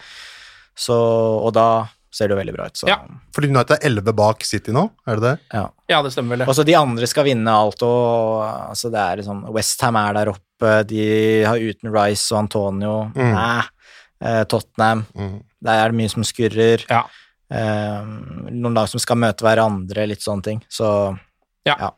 [0.74, 1.66] Så, og da
[2.12, 2.76] ser det jo veldig bra ut.
[2.76, 2.88] Så.
[2.90, 2.98] Ja.
[3.34, 5.34] Fordi United er 11 bak City nå, er det det?
[5.56, 5.64] Ja.
[5.88, 6.48] ja, det stemmer vel, det.
[6.52, 10.32] Og så de andre skal vinne alt, og altså det er liksom Westham er der
[10.34, 11.06] oppe, de
[11.48, 12.94] har uten Rice og Antonio.
[13.16, 13.32] Mm.
[13.32, 13.96] Nei.
[14.22, 15.04] Eh, Tottenham.
[15.18, 15.34] Mm.
[15.66, 16.84] Der er det mye som skurrer.
[16.90, 17.02] Ja.
[17.52, 18.12] Eh,
[18.52, 20.64] noen lag som skal møte hverandre, litt sånne ting.
[20.70, 20.88] Så
[21.68, 21.92] Ja.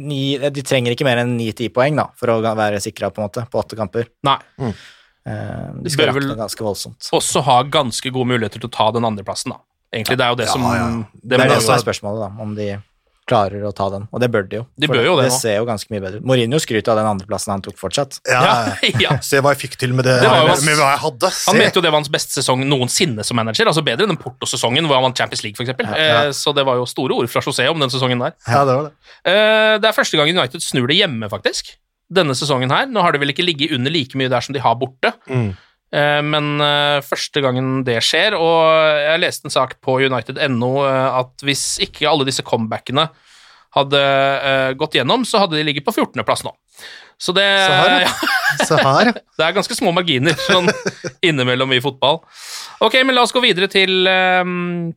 [0.00, 3.26] Ni, de trenger ikke mer enn ni-ti poeng da, for å være sikra på en
[3.26, 4.06] måte, på åtte kamper.
[4.24, 4.36] Nei.
[4.62, 4.84] Eh,
[5.24, 7.10] De de skal bør vel- rakne ganske voldsomt.
[7.12, 9.58] også ha ganske gode muligheter til å ta den andreplassen, da.
[9.92, 10.86] Egentlig, det er jo det Ja, som ja.
[11.12, 12.82] Det, Det er det jo- som er spørsmålet, da, om de
[13.30, 14.66] klarer å ta den, og det bør de jo.
[14.78, 16.24] De bør jo det det ser jo ganske mye bedre ut.
[16.26, 18.18] Mourinho skryter av den andreplassen han tok fortsatt.
[18.26, 19.18] Ja, Ja, ja.
[19.22, 21.30] Se hva jeg fikk til med det, Det var jo hans- med hva jeg hadde.
[21.30, 21.50] Se.
[21.50, 24.18] Han mente jo det var hans beste sesong noensinne som manager, altså bedre enn den
[24.18, 25.78] Porto-sesongen hvor han vant Champions League, f.eks.
[25.78, 25.94] Ja.
[26.26, 28.34] Eh, så det var jo store ord fra José om den sesongen der.
[28.48, 28.92] Ja, det var det.
[29.24, 31.76] Eh, det er første gang United snur det hjemme, faktisk.
[32.10, 32.88] Denne sesongen her.
[32.90, 35.12] Nå har det vel ikke ligget under like mye der som de har borte.
[35.30, 35.52] Mm.
[35.90, 38.62] Eh, Men eh, første gangen det skjer, og
[39.02, 43.08] jeg leste en sak på United.no eh, at hvis ikke alle disse comebackene
[43.70, 43.98] hadde
[44.74, 46.50] gått gjennom, så hadde de ligget på 14.-plass nå.
[47.20, 48.64] Så det, så her, ja.
[48.66, 49.10] så her.
[49.14, 50.66] det er ganske små marginer sånn
[51.28, 52.18] innimellom i fotball.
[52.82, 54.08] Ok, men la oss gå videre til,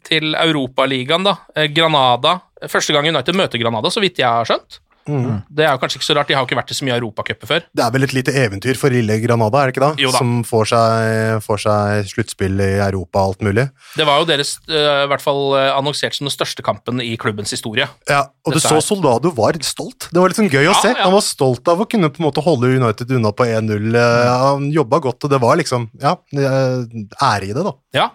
[0.09, 1.35] til Europaligaen, da.
[1.69, 2.39] Granada.
[2.65, 4.79] Første gang United møter Granada, så vidt jeg har skjønt.
[5.07, 5.41] Mm.
[5.51, 6.95] Det er jo kanskje ikke så rart, de har jo ikke vært i så mye
[6.95, 7.63] europacuper før.
[7.75, 9.89] Det er vel et lite eventyr for lille Granada, er det ikke da?
[9.99, 10.21] Jo da.
[10.21, 13.65] Som får seg, får seg sluttspill i Europa og alt mulig.
[13.99, 17.13] Det var jo deres eh, i hvert fall eh, annonsert som den største kampen i
[17.19, 17.89] klubbens historie.
[18.09, 20.09] Ja, og du så er- Soldado var stolt.
[20.11, 20.93] Det var litt sånn gøy å se.
[20.95, 21.03] ja.
[21.03, 23.95] Han var stolt av å kunne på en måte holde United unna på 1-0.
[23.95, 27.73] Eh, Han jobba godt, og det var liksom Ja, ære i det, da.
[27.95, 28.09] Ja,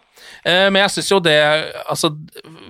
[0.48, 1.36] men jeg syns jo det
[1.90, 2.10] Altså,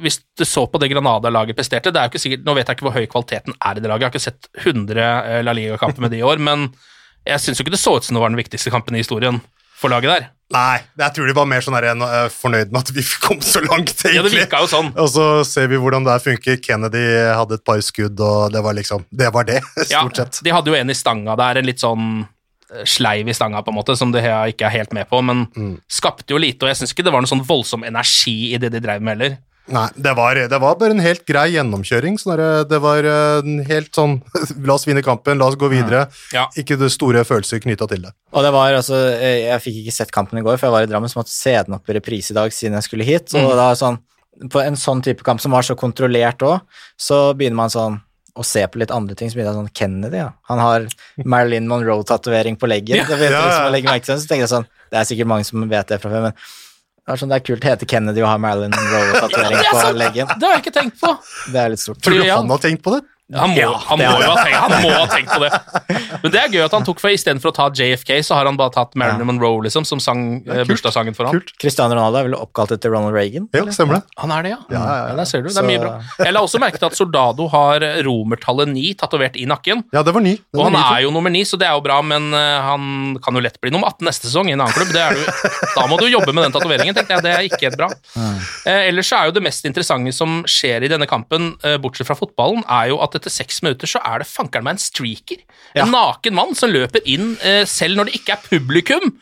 [0.03, 2.79] hvis du så på det Granada-laget presterte Det er jo ikke sikkert Nå vet jeg
[2.79, 5.55] ikke hvor høy kvaliteten er i det laget, jeg har ikke sett 100 eh, La
[5.57, 6.69] Liga-kamper med de i år, men
[7.29, 9.43] jeg syns jo ikke det så ut som det var den viktigste kampen i historien
[9.79, 10.27] for laget der.
[10.55, 13.61] Nei, jeg tror de var mer sånn her, eh, fornøyd med at vi kom så
[13.67, 14.41] langt, egentlig.
[14.41, 14.91] Ja, det jo sånn.
[14.97, 16.57] Og så ser vi hvordan det her funker.
[16.65, 17.05] Kennedy
[17.37, 19.61] hadde et par skudd, og det var liksom Det var det,
[19.93, 20.41] Ja, stort sett.
[20.47, 22.33] de hadde jo en i stanga der, en litt sånn eh,
[22.85, 25.47] sleiv i stanga, på en måte, som det jeg ikke er helt med på, men
[25.57, 25.81] Mm.
[25.89, 28.71] skapte jo lite, og jeg syns ikke det var noe sånn voldsom energi i det
[28.73, 29.39] de drev med heller.
[29.69, 32.15] Nei, det var, det var bare en helt grei gjennomkjøring.
[32.19, 34.23] Sånn der, det var eh, en helt sånn
[34.65, 36.07] La oss vinne kampen, la oss gå videre.
[36.33, 36.47] Ja.
[36.57, 38.13] Ikke det store følelser knytta til det.
[38.33, 40.83] Og det var altså eh, Jeg fikk ikke sett kampen i går, for jeg var
[40.83, 43.29] i Drammen, så måtte se den opp i reprise i dag siden jeg skulle hit.
[43.35, 43.57] Og Mm.
[43.61, 43.99] da sånn
[44.49, 46.61] På en sånn type kamp som var så kontrollert òg,
[46.97, 48.01] så begynner man sånn
[48.39, 49.31] å se på litt andre ting.
[49.31, 50.31] Så begynner jeg sånn Kennedy, ja.
[50.51, 50.87] Han har
[51.27, 53.01] Marilyn Monroe-tatovering på leggen.
[53.01, 53.09] Ja.
[53.11, 53.93] Det vet Ja, du liksom ja.
[53.93, 54.07] merke.
[54.23, 57.21] Så jeg sånn Det er sikkert mange som vet det fra før, men det er
[57.21, 57.65] sånn det er kult.
[57.65, 60.31] å hete Kennedy å ha Marilyn Monroe-tatovering er på leggen.
[60.39, 61.13] Det har jeg ikke tenkt på.
[61.53, 62.01] Det er litt stort.
[62.05, 63.03] Tror du han har tenkt på det?
[63.37, 65.51] Han må, Ja, han, må jo ha tenkt, han må ha tenkt på det.
[66.23, 68.57] Men det er gøy at han tok for istedenfor å ta JFK, så har han
[68.57, 69.27] bare tatt Marilyn Ja.
[69.29, 71.37] Monroe, liksom, som sang eh, bursdagssangen for ham.
[71.37, 71.53] Kult.
[71.61, 73.51] Cristiano Ronaldo er vel oppkalt etter Ronald Reagan?
[73.53, 74.17] Ja, stemmer det.
[74.23, 74.61] Han er det, ja.
[74.73, 75.19] Ja, ja, ja.
[75.21, 75.51] Der ser du.
[75.53, 75.93] Det er mye bra.
[76.25, 79.85] Jeg la også merke til at Soldado har romertallet 9 tatovert i nakken.
[79.93, 80.33] Ja, det var 9.
[80.39, 82.31] Det Og var han ny, er jo nummer 9, så det er jo bra, men
[82.33, 84.95] eh, han kan jo lett bli nummer 18 neste sesong i en annen klubb.
[84.97, 87.27] Det er du, da må du jobbe med den tatoveringen, tenkte jeg.
[87.29, 87.93] Det er ikke helt bra.
[88.65, 92.09] Eh, ellers så er jo det mest interessante som skjer i denne kampen, eh, bortsett
[92.09, 95.41] fra fotballen, er jo at etter seks minutter så er det fankeren meg en streaker.
[95.75, 95.85] Ja.
[95.85, 99.17] En naken mann som løper inn eh, selv når det ikke er publikum.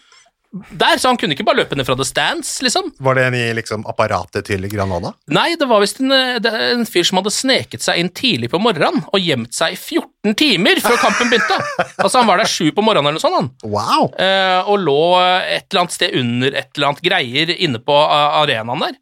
[0.70, 2.88] Der, så han kunne ikke bare løpe ned fra the stands, liksom.
[3.02, 5.12] Var det en i liksom, apparatet til Granada?
[5.34, 6.38] Nei, det var visst en, eh,
[6.70, 10.36] en fyr som hadde sneket seg inn tidlig på morgenen og gjemt seg i 14
[10.38, 11.58] timer før kampen begynte.
[11.96, 13.72] Altså, han var der sju på morgenen eller noe sånt, han.
[13.72, 14.10] Wow!
[14.20, 15.00] Eh, og lå
[15.42, 18.98] et eller annet sted under et eller annet greier inne på eh, arenaen der.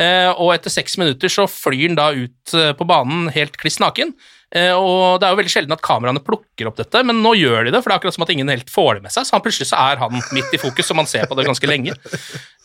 [0.00, 3.80] Eh, og etter seks minutter så flyr han da ut eh, på banen helt kliss
[3.82, 4.14] naken.
[4.52, 7.64] Eh, og det er jo veldig sjelden at kameraene plukker opp dette, men nå gjør
[7.64, 9.24] de det, for det er akkurat som at ingen helt får det med seg.
[9.24, 11.70] Så han plutselig så er han midt i fokus, og man ser på det ganske
[11.70, 11.96] lenge.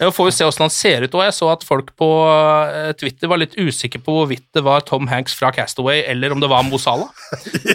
[0.04, 2.10] Og får jo se åssen han ser ut, og jeg så at folk på
[3.00, 6.52] Twitter var litt usikre på hvorvidt det var Tom Hanks fra Castaway, eller om det
[6.52, 7.08] var Mo Salah.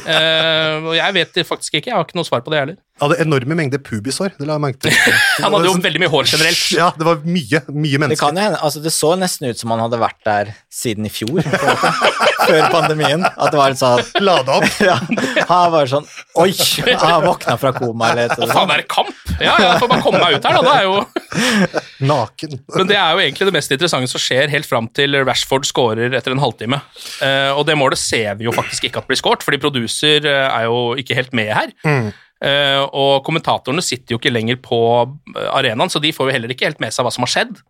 [0.89, 2.81] Og jeg vet det faktisk ikke, jeg har ikke noe svar på det heller.
[3.01, 4.35] Hadde enorme mengder pubishår.
[4.37, 4.93] Det la jeg merke til.
[5.43, 6.61] Han hadde jo veldig mye hår generelt.
[6.83, 8.13] Ja, det var mye, mye mennesker.
[8.13, 11.07] Det kan jo hende, altså det så nesten ut som han hadde vært der siden
[11.07, 11.41] i fjor,
[12.49, 13.25] før pandemien.
[13.27, 14.69] At det var litt sånn Lada opp.
[14.83, 14.97] ja,
[15.49, 16.07] Han var sånn
[16.43, 16.51] Oi!
[17.03, 18.57] Han våkna fra koma eller et eller annet.
[18.57, 19.13] faen, er det kamp?
[19.39, 20.63] Ja, ja, jeg får bare komme meg ut her, da.
[20.63, 21.83] Det er jo...
[22.13, 22.57] Naken.
[22.77, 26.17] Men det er jo egentlig det mest interessante som skjer helt fram til Rashford scorer
[26.19, 26.81] etter en halvtime.
[27.23, 30.49] Uh, og det målet ser vi jo faktisk ikke at blir scoret, fordi producer eh,
[30.49, 31.73] er jo ikke helt med her.
[31.89, 32.11] Eh,
[32.91, 34.79] og kommentatorene sitter jo ikke lenger på
[35.37, 37.61] eh, arenaen, så de får jo heller ikke helt med seg hva som har skjedd.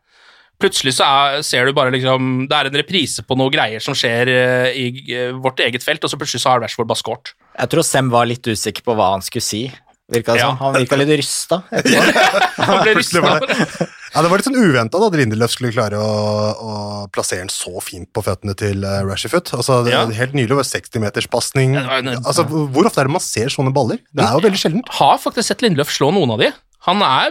[0.63, 3.97] Plutselig så er, ser du bare liksom Det er en reprise på noe greier som
[3.99, 7.35] skjer eh, i eh, vårt eget felt, og så plutselig så har Rashford bare scoret.
[7.59, 9.65] Jeg tror Sem var litt usikker på hva han skulle si.
[10.13, 10.53] Virka det Ja.
[10.61, 11.63] Han virka litt rysta.
[12.63, 13.89] Han ble det.
[14.13, 16.09] Ja, det var litt sånn uventa at Lindeløf skulle klare å,
[16.53, 16.73] å
[17.15, 19.55] plassere den så fint på føttene til uh, Rashiford.
[19.57, 20.03] Altså, det Ja.
[20.13, 21.79] Helt nylig var 60-meterspasning.
[21.79, 24.03] Ja, Altså, hvor ofte er det man ser sånne baller?
[24.13, 24.93] Det er jo veldig sjeldent.
[24.99, 26.53] har faktisk sett Lindløf slå noen av de.
[26.83, 27.31] Han er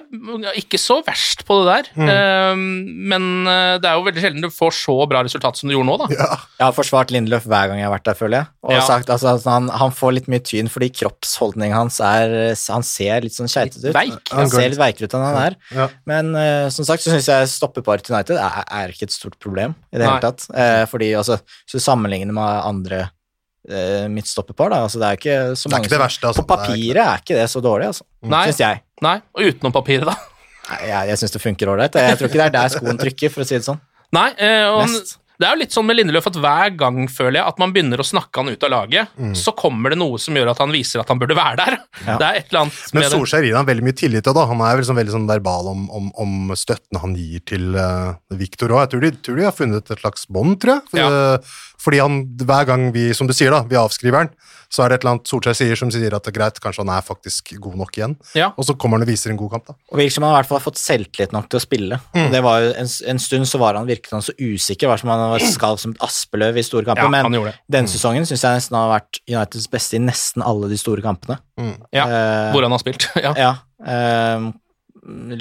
[0.55, 4.49] ikke så verst på det der, Eh, men eh, det er jo veldig sjelden du
[4.53, 6.07] får så bra resultat som du gjorde nå, da.
[6.15, 6.37] Ja.
[6.61, 8.47] Jeg har forsvart Lindløf hver gang jeg har vært der, føler jeg.
[8.63, 8.81] Og Ja.
[8.87, 13.21] sagt altså, at han, han får litt mye tyn fordi kroppsholdningen hans er Han ser
[13.27, 13.95] litt sånn skeitete ut.
[13.97, 14.31] veik.
[14.31, 15.55] Han ser litt veikere ut enn han er.
[15.75, 15.87] Ja.
[16.07, 19.35] Men uh, som sagt så syns jeg stoppeparet til United er, er ikke et stort
[19.43, 20.13] problem i det Nei.
[20.15, 20.47] hele tatt.
[20.53, 23.09] Uh, fordi altså, hvis du sammenligner med andre
[23.69, 24.69] eh, midtstopperpar.
[24.73, 24.81] Da.
[24.87, 26.43] Altså, det er ikke så Det er ikke det verste, altså.
[26.47, 28.03] På papiret er ikke det så dårlig, altså.
[28.23, 28.43] Nei.
[28.49, 28.81] syns jeg.
[29.01, 30.17] Nei, og utenom papiret, da.
[30.71, 31.95] Nei, jeg, jeg syns det funker ålreit.
[31.99, 33.81] Jeg tror ikke det er der skoen trykker, for å si det sånn.
[34.13, 34.87] Nei, eh, og
[35.41, 37.97] det er jo litt sånn med Lindeløf at hver gang, føler jeg, at man begynner
[37.97, 39.31] å snakke han ut av laget, Mm.
[39.33, 41.77] så kommer det noe som gjør at han viser at han burde være der.
[42.05, 42.17] Ja.
[42.21, 43.07] Det er et eller annet Men.
[43.09, 44.33] Solskjær gir han veldig mye tillit til.
[44.37, 44.45] da.
[44.45, 48.13] Han er vel sånn veldig sånn verbal om, om, om støtten han gir til uh,
[48.37, 48.83] Viktor òg.
[48.85, 50.85] Jeg tror de, tror de har funnet et slags bånd, tror jeg.
[50.93, 51.37] For, Ja.
[51.81, 54.33] Fordi han, hver gang vi, som du sier, da, vi avskriver han,
[54.71, 56.83] så er det et eller annet Solskjær sier som sier at det er greit, kanskje
[56.85, 58.13] han er faktisk god nok igjen.
[58.37, 58.51] Ja.
[58.55, 59.75] Og så kommer han og viser en god kamp, da.
[59.91, 61.99] Og virker som han i hvert fall har fått selvtillit nok til å spille.
[62.13, 62.21] Mm.
[62.23, 65.01] Og det var jo en, en stund så var han virket han så usikker, var
[65.01, 67.09] som han var skalv som et aspeløv i store kamper.
[67.09, 70.79] Ja, men denne sesongen syns jeg nesten har vært Uniteds beste i nesten alle de
[70.79, 71.41] store kampene.
[71.91, 73.09] Ja, uh, hvor han har spilt.
[73.25, 73.35] ja.
[73.35, 73.53] Ja.
[73.83, 74.51] uh,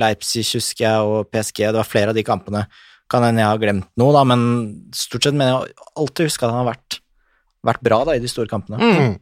[0.00, 1.66] Leipzig husker jeg, og PSG.
[1.68, 2.64] Det var flere av de kampene.
[3.10, 4.42] Kan hende jeg har glemt noe, da, men
[4.94, 7.00] stort sett mener jeg alltid husker at han har vært,
[7.66, 8.78] vært bra da, i de store kampene.
[8.78, 9.16] Mm.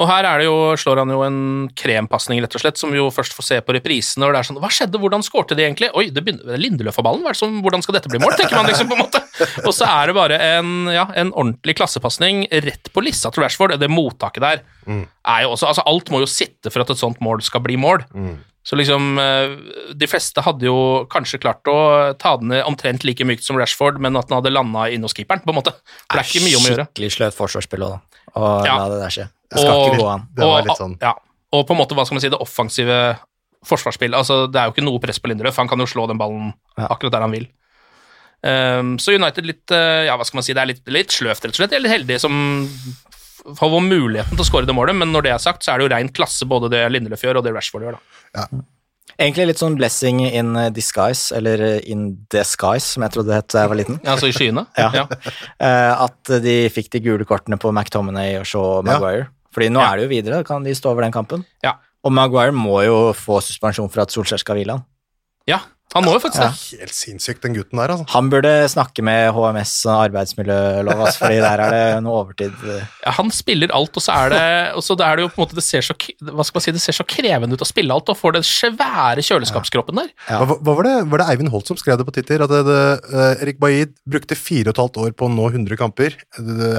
[0.00, 1.40] Og her er det jo, slår han jo en
[1.76, 4.24] krempasning, rett og slett, som vi jo først får se på reprisene.
[4.24, 5.00] Og det er sånn Hva skjedde?
[5.02, 5.90] Hvordan skårte de egentlig?
[5.98, 7.20] Oi, det begynner Lindeløf av ballen?
[7.26, 8.32] Hva er det som- Hvordan skal dette bli mål?
[8.38, 9.20] tenker man liksom, på en måte.
[9.66, 13.76] Og så er det bare en, ja, en ordentlig klassepasning rett på lissa til Rashford.
[13.82, 17.20] Det mottaket der er jo også Altså, alt må jo sitte for at et sånt
[17.20, 18.06] mål skal bli mål.
[18.62, 19.56] Så liksom eh,
[19.98, 20.76] De fleste hadde jo
[21.10, 21.76] kanskje klart å
[22.20, 25.16] ta den ned omtrent like mykt som Rashford, men at den hadde landa inne hos
[25.18, 25.74] keeperen, på en måte.
[26.06, 26.86] For det er ikke mye om å gjøre.
[26.92, 28.22] Skikkelig sløvt forsvarsspill òg, da.
[28.38, 28.76] Og Ja.
[28.78, 29.26] la det der skje.
[29.50, 30.28] Det skal skal ikke gå an.
[30.32, 31.14] Det var og, litt sånn ja,
[31.52, 33.00] og på en måte, hva skal man si, det offensive
[33.66, 34.16] forsvarsspillet.
[34.16, 36.54] Altså, det er jo ikke noe press på Linderøf, han kan jo slå den ballen
[36.78, 36.86] Ja.
[36.88, 37.48] akkurat der han vil.
[38.42, 41.44] Um, så United litt, uh, ja, hva skal man si, det er litt, litt sløvt,
[41.44, 41.72] rett og slett.
[41.76, 42.32] Eller er heldige som
[43.58, 45.88] får muligheten til å skåre det målet, men når det er sagt, så er det
[45.88, 47.98] jo rein klasse både det Lindeløf gjør, og det Rashford gjør,
[48.36, 48.46] da.
[49.18, 53.64] Egentlig litt sånn blessing in disguise, eller in disguise, som jeg trodde det het da
[53.66, 53.98] jeg var liten.
[54.06, 54.64] Ja, altså i skyene.
[54.78, 54.88] Ja.
[54.94, 55.04] ja.
[56.06, 59.26] at de fikk de gule kortene på McTominay og Shaw Maguire.
[59.52, 59.90] Fordi nå Ja.
[59.92, 61.44] er det jo videre, kan de stå over den kampen.
[61.66, 61.74] Ja.
[62.06, 64.86] Og Maguire må jo få suspensjon for at Solskjær skal hvile han.
[65.50, 65.58] ja,
[65.92, 66.80] han må jo faktisk det.
[66.82, 68.06] Helt sinnssykt, den gutten der, altså.
[68.14, 72.56] Han burde snakke med HMS og arbeidsmiljølov, altså, fordi der er det noe overtid.
[73.04, 74.42] Ja, han spiller alt, og så er det,
[74.78, 75.96] og så er det jo på en måte Det ser så,
[76.30, 78.46] hva skal man si, det ser så krevende ut å spille alt, og får den
[78.46, 80.12] svære kjøleskapskroppen der.
[80.28, 80.42] Ja.
[80.46, 82.44] Hva, hva var, det, var det Eivind Holt som skrev det på Twitter?
[82.44, 85.50] At det, det, eh, Erik Bailly brukte fire og et halvt år på å nå
[85.52, 86.16] 100 kamper.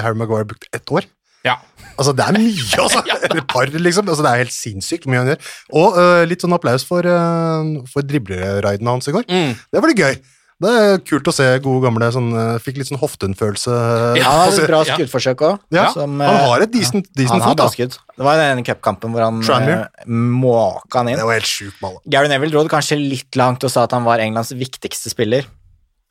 [0.04, 1.06] Harry Maguire brukte ett år.
[1.43, 1.58] Ja.
[1.93, 3.01] Altså, det er mye, altså!
[3.06, 4.08] Eller et par, liksom.
[4.10, 5.49] Altså, det er helt sinnssykt mye han gjør.
[5.82, 9.27] Og uh, litt sånn applaus for, uh, for dribleraiden hans i går.
[9.29, 9.51] Mm.
[9.71, 10.15] Det var litt gøy.
[10.63, 12.29] Det er kult å se gode gamle sånn
[12.63, 13.73] Fikk litt sånn Hoftun-følelse.
[14.15, 15.58] Ja, et bra skuddforsøk òg.
[15.75, 17.65] Ja, han har et decent, decent Han har fot, da.
[17.73, 17.97] skudd.
[18.13, 19.89] Det var den cupkampen hvor han Tranmere.
[20.08, 21.19] måka han inn.
[21.19, 21.97] Det var helt sjukt ball.
[22.08, 25.49] Gary Neville dro det kanskje litt langt og sa at han var Englands viktigste spiller.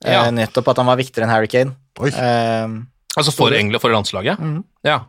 [0.05, 0.27] Ja.
[0.27, 1.73] Eh, nettopp at han var viktigere enn Harry Kane.
[2.03, 2.11] Oi.
[2.13, 2.81] Eh,
[3.13, 4.41] Altså for England, for landslaget.
[4.41, 4.63] Mm.
[4.89, 5.03] Ja.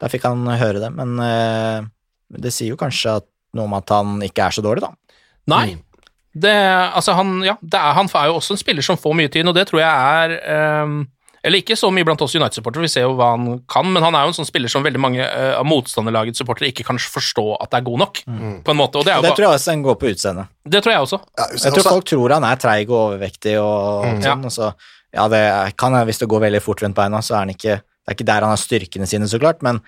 [0.00, 1.82] Da fikk han høre det, men eh,
[2.40, 4.92] det sier jo kanskje at noe om at han ikke er så dårlig, da.
[5.52, 5.76] Nei.
[6.34, 6.50] Det,
[6.96, 9.46] altså han, ja, det er, han er jo også en spiller som får mye tid,
[9.46, 11.04] og det tror jeg er um
[11.44, 14.14] Eller ikke så mye blant oss United-supportere, vi ser jo hva han kan, men han
[14.16, 17.44] er jo en sånn spiller som veldig mange uh, av motstanderlagets supportere ikke kan forstå
[17.60, 18.20] at det er god nok,
[18.64, 18.96] på en måte.
[18.96, 20.48] Og det, er Og jo det tror jeg også han går på utseendet.
[20.64, 21.18] det tror jeg også.
[21.36, 24.22] Ja, Jeg tror også- folk tror han er treig og overvektig og Mm.
[24.24, 24.72] sånn, og så
[25.12, 27.82] Ja, det kan jeg, hvis det går veldig fort rundt beina, så er han ikke
[28.04, 29.80] Det er ikke der han har styrkene sine, så klart, men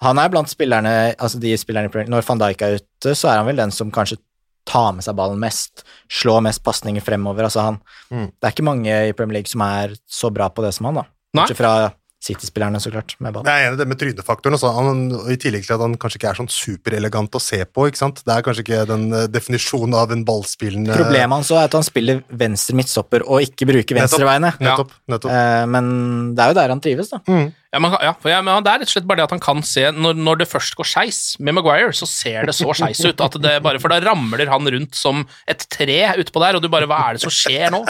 [0.00, 3.48] han er blant spillerne Altså de spillerne Når van Dijk er ute, så er han
[3.48, 4.20] vel den som kanskje
[4.68, 7.48] tar med seg ballen mest, slår mest pasninger fremover.
[7.48, 8.30] Altså han Mm.
[8.32, 10.94] Det er ikke mange i Premier League som er så bra på det som han,
[11.02, 11.02] da.
[11.36, 13.46] Bortsett fra City-spillerne, så klart, med ball.
[13.46, 14.56] Jeg er enig i det med trynefaktoren.
[14.56, 14.72] Også.
[14.74, 17.86] Han, I tillegg til at han kanskje ikke er sånn superelegant å se på.
[17.86, 18.24] ikke sant?
[18.26, 21.86] Det er kanskje ikke den eh, definisjonen av en ballspillende Problemet hans er at han
[21.86, 24.58] spiller venstre midtstopper og ikke bruker venstrebeinet.
[24.66, 24.96] Nettopp.
[25.14, 25.30] nettopp.
[25.30, 25.92] Eh, men
[26.34, 27.22] det er jo der han trives, da.
[27.68, 29.42] Ja, men, ja, for ja, men Det er rett og slett bare det at han
[29.44, 33.02] kan se Når, når det først går skeis med Maguire, så ser det så skeis
[33.04, 33.20] ut.
[33.20, 36.70] at det bare, For da ramler han rundt som et tre utpå der, og du
[36.72, 37.82] bare Hva er det som skjer nå?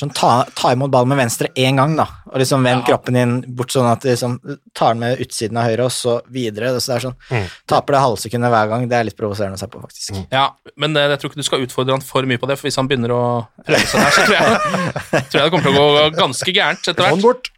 [0.00, 3.34] Sånn, ta, ta imot ballen med venstre én gang, da, og liksom vend kroppen din
[3.52, 4.38] bort sånn at du liksom
[4.72, 6.70] tar den med utsiden av høyre, og så videre.
[6.80, 8.86] Så det er sånn, Taper det halvsekundet hver gang.
[8.88, 10.16] Det er litt provoserende å se på, faktisk.
[10.32, 10.46] Ja,
[10.80, 12.80] Men eh, jeg tror ikke du skal utfordre han for mye på det, for hvis
[12.80, 13.22] han begynner å
[13.68, 14.92] prøve seg der, så tror jeg,
[15.28, 17.52] tror jeg det kommer til å gå ganske gærent etter hvert.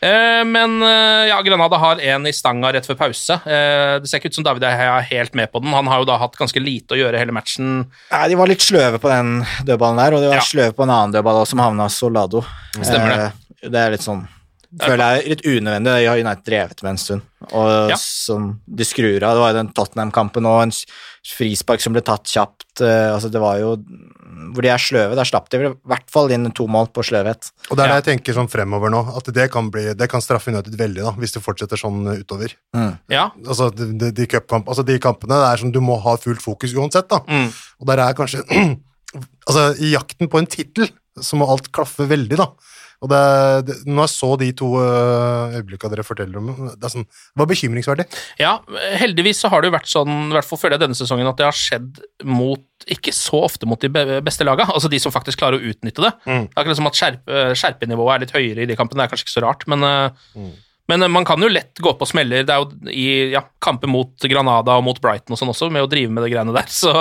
[0.00, 3.38] Eh, men eh, ja, Granada har en i stanga rett før pause.
[3.48, 5.72] Eh, det ser ikke ut som David er helt med på den.
[5.74, 7.90] Han har jo da hatt ganske lite å gjøre hele matchen.
[8.12, 10.46] Nei, De var litt sløve på den dødballen der, og de var Ja.
[10.46, 12.44] sløve på en annen dødball også, som havna Solado.
[12.80, 13.32] Stemmer det.
[13.70, 14.26] Det er litt sånn
[14.80, 15.92] føler jeg er litt unødvendig.
[15.94, 17.22] Det har United drevet med en stund.
[17.52, 17.96] Og Ja.
[18.00, 19.34] som de skrur av.
[19.36, 20.72] Det var jo den Tottenham-kampen og en
[21.24, 22.80] frispark som ble tatt kjapt.
[22.80, 23.76] eh, altså det var jo
[24.54, 25.14] Hvor de er sløve.
[25.14, 27.52] Der slapp de i hvert fall inn to mål på sløvhet.
[27.70, 28.00] Og det er Ja.
[28.00, 31.02] det jeg tenker sånn fremover nå, at det kan, bli, det kan straffe United veldig,
[31.04, 32.52] da, hvis det fortsetter sånn utover.
[32.74, 32.98] utover.
[33.08, 33.30] Ja.
[33.46, 36.74] Altså, de, de, cupkamp, altså, de kampene det er sånn du må ha fullt fokus
[36.74, 37.20] uansett, da.
[37.28, 37.52] Mm.
[37.80, 38.42] Og der er kanskje
[39.46, 40.88] Altså, i jakten på en tittel
[41.22, 42.50] så må alt klaffe veldig, da.
[43.04, 43.20] Og det,
[43.68, 47.42] det, når jeg så de to øh, øyeblikkene dere forteller om, det, er sånn, det
[47.42, 48.06] var bekymringsverdig.
[48.40, 48.54] Ja,
[49.00, 51.40] heldigvis så har det jo vært sånn, i hvert fall føler jeg denne sesongen, at
[51.40, 53.90] det har skjedd mot ikke så ofte mot de
[54.24, 56.12] beste laga, altså de som faktisk klarer å utnytte det.
[56.24, 56.46] Mm.
[56.46, 59.12] Det er akkurat som at skjerp, skjerpenivået er litt høyere i de kampene, det er
[59.12, 60.48] kanskje ikke så rart, men, mm.
[60.92, 62.46] men eh, man kan jo lett gå på smeller.
[62.48, 65.84] Det er jo i ja, kamper mot Granada og mot Brighton og sånn også, med
[65.84, 66.94] å drive med de greiene der, så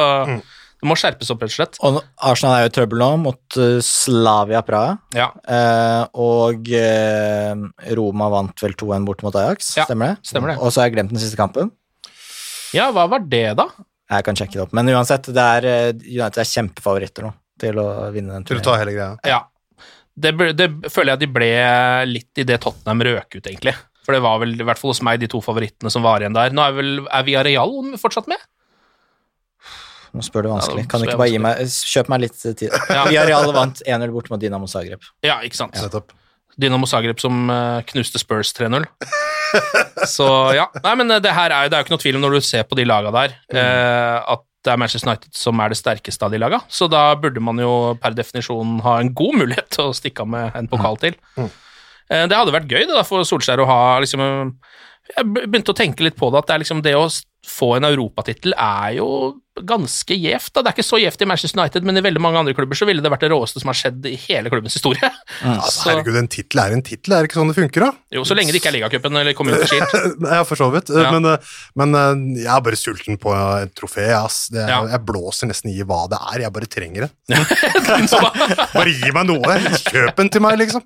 [0.84, 1.78] det må skjerpes opp, rett og slett.
[1.88, 4.98] Og Arsenal er jo i trøbbel nå mot eh, Slavia Praha.
[5.16, 7.56] Ja, Eh, og eh,
[7.98, 10.28] Roma vant vel 2-1 bort mot Ajax, Ja, stemmer det?
[10.28, 10.58] stemmer det.
[10.60, 11.72] Og så har jeg glemt den siste kampen.
[12.76, 13.70] ja hva var det, da?
[14.14, 14.74] Jeg kan sjekke det opp.
[14.78, 18.60] Men uansett, det er, eh, United er kjempefavoritter nå til å vinne den Til å
[18.60, 18.68] turneringen.
[18.68, 19.18] ta hele greia.
[19.26, 19.40] Ja.
[20.14, 21.48] Det, ble- det føler jeg at de ble
[22.12, 23.74] litt i det Tottenham røk ut, egentlig.
[24.04, 26.36] For det var vel, i hvert fall hos meg, de to favorittene som var igjen
[26.36, 26.52] der.
[26.54, 28.38] Nå er vel er Real fortsatt med?
[30.14, 30.86] Nå spør du vanskelig.
[30.90, 32.68] Kan du ikke bare gi meg Kjøp meg litt tid.
[32.94, 33.06] Ja.
[33.10, 35.02] Villarreal vant 1-0 bort mot Dinamo Zagreb.
[35.26, 35.78] Ja, ikke sant.
[35.78, 36.04] Ja.
[36.62, 38.86] Dinamo Zagreb som eh, knuste Spurs 3-0.
[40.16, 40.68] Så ja.
[40.84, 42.46] Nei, men eh, det her er, det er jo ikke noe tvil om når du
[42.46, 46.24] ser på de laga der, eh, at det er Manchester United som er det sterkeste
[46.28, 46.62] av de laga.
[46.72, 50.32] Så da burde man jo per definisjon ha en god mulighet til å stikke av
[50.36, 51.18] med en pokal til.
[51.42, 54.24] Eh, det hadde vært gøy det da, for Solskjær å ha liksom
[55.18, 57.08] Jeg begynte å tenke litt på det, at det er liksom det å
[57.44, 59.08] få en europatittel er jo
[59.62, 60.54] ganske gjevt.
[60.56, 62.88] Det er ikke så gjevt i Manchester United, men i veldig mange andre klubber så
[62.90, 65.10] ville det vært det råeste som har skjedd i hele klubbens historie.
[65.46, 67.92] Altså, herregud, en tittel er en tittel, er det ikke sånn det funker, da?
[68.18, 70.18] Jo, så lenge det ikke er ligacupen eller Community Shield.
[70.34, 70.90] Ja, for så vidt.
[70.90, 71.12] Ja.
[71.14, 74.08] Men, eh, men eh, jeg er bare sulten på et trofé.
[74.18, 74.48] Ass.
[74.54, 74.82] Det, Ja.
[74.90, 76.46] Jeg blåser nesten i hva det er.
[76.48, 77.12] Jeg bare trenger det.
[78.74, 79.56] Bare gi meg noe!
[79.84, 80.82] Kjøp den til meg, liksom.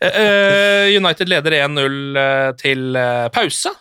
[0.00, 2.98] Eh, United leder 1-0 eh, til
[3.34, 3.72] pause.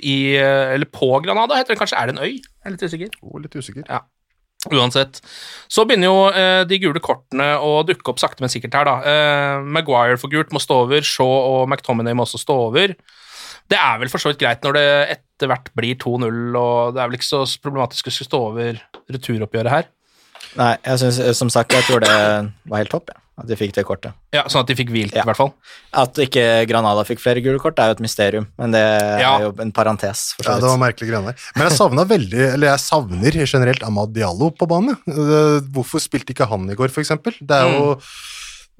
[0.00, 1.98] I, eller på Granada, heter det kanskje.
[2.00, 2.38] Er det en øy?
[2.60, 3.20] Jeg er litt usikker.
[3.24, 3.84] Og litt usikker.
[3.88, 4.02] Ja.
[4.68, 5.22] Uansett.
[5.72, 8.96] Så begynner jo eh, de gule kortene å dukke opp sakte, men sikkert her, da.
[9.08, 12.92] Eh, Maguire for gult må stå over, Shaw og McTominay må også stå over.
[13.70, 16.28] Det er vel for så vidt greit når det etter hvert blir 2-0,
[16.60, 18.82] og det er vel ikke så problematisk å skulle stå over
[19.14, 19.88] returoppgjøret her.
[20.58, 23.72] Nei, jeg synes, som sagt, jeg tror det var helt topp, ja, at de fikk
[23.76, 24.12] det kortet.
[24.32, 25.22] Ja, Sånn at de fikk hvilt, Ja.
[25.22, 25.52] i hvert fall.
[25.92, 28.82] At ikke Granada fikk flere gule kort, er jo et mysterium, men det
[29.20, 29.36] Ja.
[29.38, 31.34] er jo en parentes, for Ja, det var merkelig merkelige greier.
[31.56, 34.96] Men jeg savna veldig, eller jeg savner generelt Amad Diallo på banen.
[35.72, 37.34] Hvorfor spilte ikke han i går, eksempel?
[37.40, 37.94] Det er jo,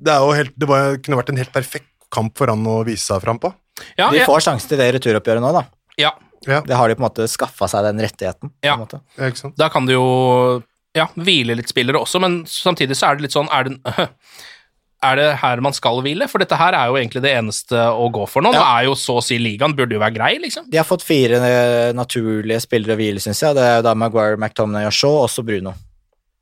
[0.01, 2.85] det er jo helt, det var, kunne vært en helt perfekt kamp for han å
[2.85, 3.53] vise seg fram på.
[3.97, 5.65] Ja, De får sjansen til det returoppgjøret nå, da.
[5.99, 6.11] ja,
[6.49, 8.49] Ja, Det har de på en måte skaffa seg den rettigheten.
[8.49, 8.73] på Ja.
[8.75, 9.01] en måte.
[9.19, 9.57] ja, ikke sant?
[9.59, 10.63] Da kan det jo
[10.97, 13.77] ja, hvile litt spillere også, men samtidig så er det litt sånn Er det,
[15.11, 16.27] er det her man skal hvile?
[16.31, 18.53] For dette her er jo egentlig det eneste å gå for nå.
[18.57, 20.67] Nå er jo så å si ligaen burde jo være grei, liksom.
[20.71, 23.57] De har fått fire eh, naturlige spillere å hvile, syns jeg.
[23.59, 25.77] Det er da Maguire, McTominay og Shaw, også Bruno.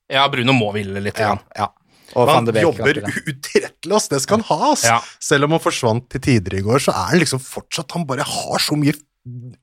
[0.08, 1.20] Ja, Bruno må hvile litt.
[1.20, 1.68] Ja, ja.
[2.16, 4.08] Og Han Beek jobber utrettelig, ass.
[4.08, 4.84] Det skal han ha, ass.
[4.88, 4.96] Ja.
[5.20, 8.24] Selv om han forsvant til tider i går, så er han liksom fortsatt Han bare
[8.24, 8.96] har så mye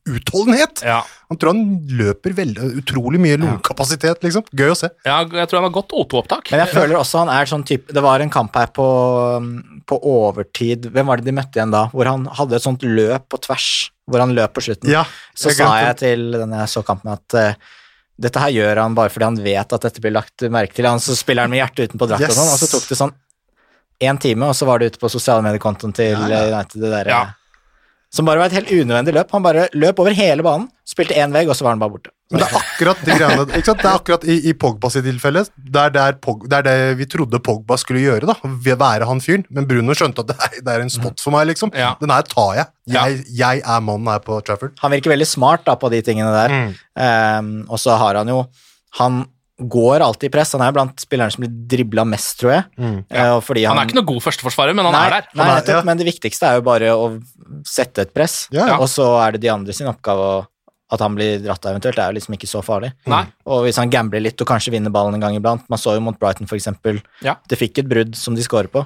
[0.10, 0.82] utholdenhet.
[0.86, 0.99] Ja.
[1.30, 1.63] Han tror han
[1.97, 4.45] løper veldig utrolig mye lungekapasitet, liksom.
[4.56, 4.89] Gøy å se.
[5.08, 6.51] ja, jeg tror han har godt O2-opptak.
[6.54, 8.86] Men jeg føler også han er sånn type Det var en kamp her på,
[9.89, 11.86] på overtid Hvem var det de møtte igjen da?
[11.93, 13.69] Hvor han hadde et sånt løp på tvers,
[14.10, 14.91] hvor han løp på slutten.
[14.93, 17.75] Ja, så sa jeg til den jeg så kampen, at uh,
[18.21, 20.88] dette her gjør han bare fordi han vet at dette blir lagt merke til.
[20.88, 22.38] Han så spiller han med hjertet utenpå drakta, Yes.
[22.38, 23.15] og sånn, og så tok det sånn
[24.06, 26.39] én time, og så var det ute på sosiale mediekontoen til Ja, ja.
[26.45, 26.82] eh, United.
[26.84, 27.19] Det der, Ja.
[28.15, 29.32] Som bare var et helt unødvendig løp.
[29.36, 32.13] Han bare løp over hele banen, spilte én vegg, og så var han bare borte.
[32.32, 33.82] Men det er akkurat de greiene ikke sant?
[33.84, 35.43] Det er akkurat i, i Pogba sitt tilfelle.
[35.60, 38.38] Det er, der Pog, det er det vi trodde Pogba skulle gjøre, da.
[38.41, 39.45] Ved å være han fyren.
[39.54, 41.73] Men Bruno skjønte at det er, det er en spot for meg, liksom.
[41.78, 41.91] Ja.
[41.99, 42.71] Den her tar jeg.
[42.95, 44.73] Jeg, jeg er mannen her på Trafford.
[44.82, 46.56] Han virker veldig smart da på de tingene der.
[46.56, 46.73] Mm.
[46.95, 48.45] Um, og så har han jo
[49.01, 49.25] Han
[49.61, 50.51] går alltid i press.
[50.57, 52.65] Han er blant spillerne som blir dribla mest, tror jeg.
[52.77, 52.97] Mm.
[53.09, 53.27] Ja.
[53.37, 55.29] og fordi Han er ikke noe god førsteforsvarer, men han nei, er der.
[55.33, 55.85] Nei, er- nettopp, ja.
[55.87, 57.05] men det viktigste er jo bare å
[57.65, 58.77] sette et press, Ja, ja.
[58.79, 60.43] og så er det de andre sin oppgave å
[60.93, 62.91] at han blir dratt av eventuelt, det er jo liksom ikke så farlig.
[63.09, 63.23] Nei.
[63.49, 66.03] Og hvis han gambler litt og kanskje vinner ballen en gang iblant Man så jo
[66.05, 66.99] mot Brighton, for eksempel.
[67.25, 67.34] Ja.
[67.49, 68.86] Det fikk et brudd som de scorer på.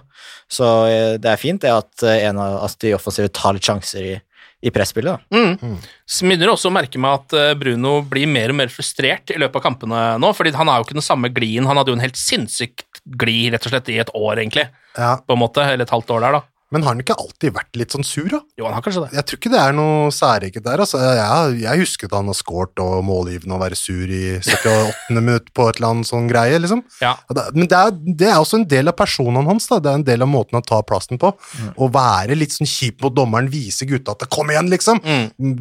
[0.49, 3.67] Så eh, det er fint det at eh, en av at de offensive tar litt
[3.67, 4.15] sjanser i,
[4.61, 5.21] i presspillet.
[5.31, 5.37] da.
[5.55, 5.77] Mm.
[6.05, 9.39] Så begynner også å merke meg at eh, Bruno blir mer og mer frustrert i
[9.39, 11.67] løpet av kampene nå, fordi han har jo ikke den samme glien.
[11.69, 15.15] Han hadde jo en helt sinnssykt glid, rett og slett, i et år, egentlig, Ja.
[15.23, 16.41] på en måte, eller et halvt år der, da.
[16.69, 18.39] Men har han ikke alltid vært litt sånn sur, da?
[18.59, 19.15] Jo, han har kanskje det.
[19.17, 20.83] Jeg tror ikke det er noe særeget der.
[20.83, 20.99] Altså.
[21.01, 25.15] Jeg, jeg husker at han har scoret og målgivende og være sur i 78.
[25.17, 26.83] minutt på et eller annet sånn greie, liksom.
[27.01, 27.15] Ja.
[27.57, 29.81] Men det er, det er også en del av personene hans, da.
[29.81, 31.33] Det er en del av måten han tar plassen på.
[31.73, 35.01] Å være litt sånn kjip mot dommeren, vise gutta at kom igjen, liksom.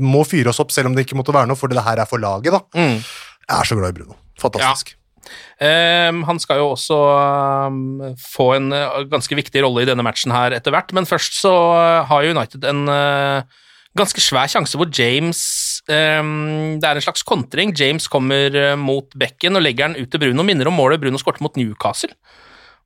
[0.04, 2.10] Må fyre oss opp selv om det ikke måtte være noe, for det her er
[2.10, 2.60] for laget, da.
[2.76, 3.00] Mm.
[3.48, 4.20] Jeg er så glad i Bruno.
[4.38, 4.92] Fantastisk.
[4.92, 5.07] Ehm,
[5.58, 10.54] han skal jo også ehm, få en eh, ganske viktig rolle i denne matchen her
[10.54, 13.58] etter hvert, men først så eh, har United en eh,
[13.98, 15.40] ganske svær sjanse hvor James
[15.90, 17.72] ehm, Det er en slags kontring.
[17.74, 20.44] James kommer mot bekken og legger den ut til Bruno.
[20.46, 22.14] Minner om målet Bruno skårte mot Newcastle,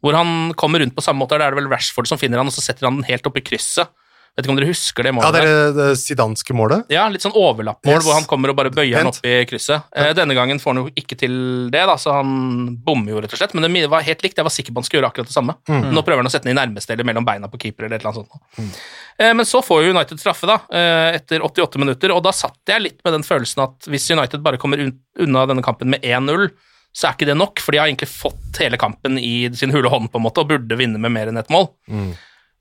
[0.01, 1.37] hvor han kommer rundt på samme måte.
[1.37, 3.37] Der er det vel Rashford som finner han, og så setter han den helt opp
[3.37, 3.93] i krysset.
[4.33, 5.27] Vet ikke om dere husker det målet?
[5.29, 6.87] Ja, det er det sidanske målet.
[6.89, 8.05] Ja, litt sånn overlappmål Yes.
[8.07, 9.85] hvor han kommer og bare bøyer den opp i krysset.
[9.93, 11.35] Eh, denne gangen får han jo ikke til
[11.69, 13.53] det, da, så han bommer jo rett og slett.
[13.53, 14.41] Men det var helt likt.
[14.41, 15.57] Jeg var sikker på han skulle gjøre akkurat det samme.
[15.69, 15.93] Mm.
[15.93, 18.07] Nå prøver han å sette den i nærmeste eller mellom beina på keeper eller et
[18.07, 18.81] eller annet sånt.
[19.21, 22.57] Eh, men så får jo United straffe, da, eh, etter 88 minutter, og da satt
[22.73, 24.81] jeg litt med den følelsen at hvis United bare kommer
[25.21, 26.49] unna denne kampen med 1-0,
[26.97, 29.89] så er ikke det nok, for de har egentlig fått hele kampen i sin hule
[29.93, 31.69] hånd, på en måte, og burde vinne med mer enn ett mål.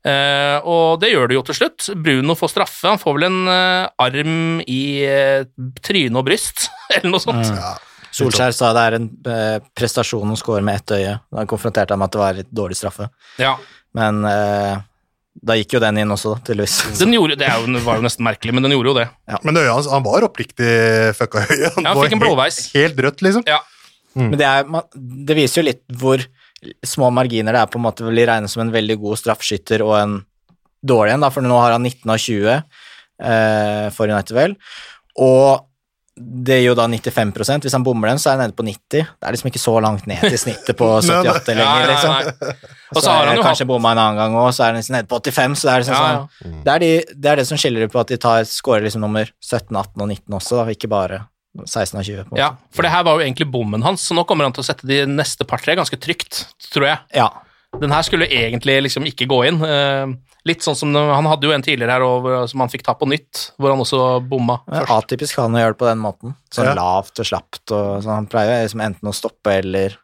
[0.02, 1.88] Eh, og det gjør det jo til slutt.
[2.02, 2.90] Bruno får straffe.
[2.90, 5.46] Han får vel en uh, arm i uh,
[5.82, 7.52] tryne og bryst, eller noe sånt.
[8.12, 9.06] Solskjær sa det er en
[9.72, 11.14] prestasjon å score med ett øye.
[11.32, 13.08] Da konfronterte han med at det var litt dårlig straffe.
[13.40, 13.54] Ja.
[13.96, 14.82] Men eh,
[15.32, 16.76] da gikk jo den inn også, da, tydeligvis.
[17.00, 19.06] Den gjorde, det er jo, var jo nesten merkelig, men den gjorde jo det.
[19.46, 20.72] Men øyet hans, han var oppriktig
[21.16, 21.78] fucka i øyet.
[21.78, 22.58] Han Ja, han fikk en blåveis.
[22.74, 23.46] Helt, helt rødt, liksom.
[23.48, 23.62] Ja.
[24.18, 26.20] Men det, er, man, det viser jo litt hvor
[26.86, 29.96] små marginer det er på en måte å regnes som en veldig god straffskytter og
[29.98, 30.14] en
[30.82, 34.56] dårlig en, da, for nå har han 19 av 20 eh, for United, vel.
[35.22, 35.68] Og
[36.12, 38.82] det gir jo da 95% Hvis han bommer den, så er han nede på 90.
[38.92, 42.50] Det er liksom ikke så langt ned til snittet på 78 lenger, liksom.
[42.92, 44.98] Og så har han jo kanskje bomma en annen gang òg, så er han liksom
[44.98, 45.56] nede på 85.
[45.56, 48.02] Så det er liksom sånn det, er de, det er det som skiller dem på
[48.02, 51.24] at de tar, scorer liksom nummer 17, 18 og 19 også, da, ikke bare
[51.66, 52.24] 16 av 20.
[52.30, 52.38] på.
[52.40, 54.66] Ja, for det her var jo egentlig bommen hans, så nå kommer han til å
[54.66, 56.98] sette de neste par-tre ganske trygt, tror jeg.
[57.14, 57.28] Ja.
[57.80, 59.62] Den her skulle egentlig liksom ikke gå inn.
[59.64, 60.12] Eh,
[60.44, 63.08] litt sånn som Han hadde jo en tidligere her over, som han fikk ta på
[63.08, 64.88] nytt, hvor han også bomma først.
[64.90, 66.34] Ja, atypisk han å gjøre det på den måten.
[66.52, 66.74] Sånn Ja.
[66.74, 67.62] lavt og slapt.
[67.70, 69.96] Og, så han pleier jo liksom enten å stoppe eller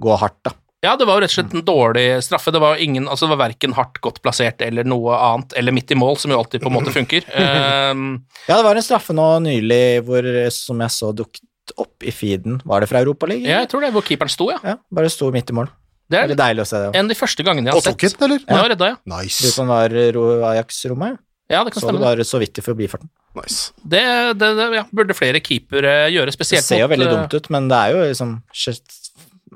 [0.00, 0.52] gå hardt, da.
[0.80, 2.52] Ja, det var jo rett og slett en dårlig straffe.
[2.54, 5.92] Det var ingen, altså det var verken hardt godt plassert eller noe annet, eller midt
[5.92, 7.26] i mål, som jo alltid på en måte funker.
[7.36, 8.06] Um,
[8.48, 10.24] Ja, det var en straffe nå nylig hvor,
[10.56, 12.62] som jeg så dukket opp i feeden.
[12.64, 13.44] Var det fra Europaligaen?
[13.50, 14.56] ja, jeg tror det hvor keeperen sto, ja.
[14.64, 14.78] ja.
[14.90, 15.68] Bare sto midt i mål.
[16.10, 16.88] Det Veldig er deilig å se det.
[16.98, 18.16] en av de første gangene jeg Og har tok sett.
[18.18, 18.40] den, eller?
[18.48, 18.96] Ja, redda, ja.
[19.12, 19.44] Nice.
[19.44, 21.20] Du som det var Ajax-rommet.
[21.50, 22.08] Ja, det kan Så det stemme.
[22.08, 23.10] var så vidt i forbifarten.
[23.36, 23.70] nice.
[23.84, 24.02] Det,
[24.40, 27.50] det, det ja, burde flere keepere gjøre, Det spesielt ser jo veldig eh, dumt ut,
[27.54, 28.34] men det er jo liksom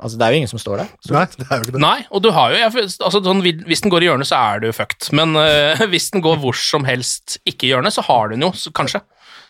[0.01, 0.93] Altså, det er jo ingen som står der.
[1.05, 1.83] Så, Nei, det er jo ikke det.
[1.85, 4.65] Nei, og du har jo jeg, altså, sånn, Hvis den går i hjørnet, så er
[4.65, 5.11] du fucked.
[5.15, 8.47] Men uh, hvis den går hvor som helst ikke i hjørnet, så har du den
[8.49, 9.05] jo, så, kanskje.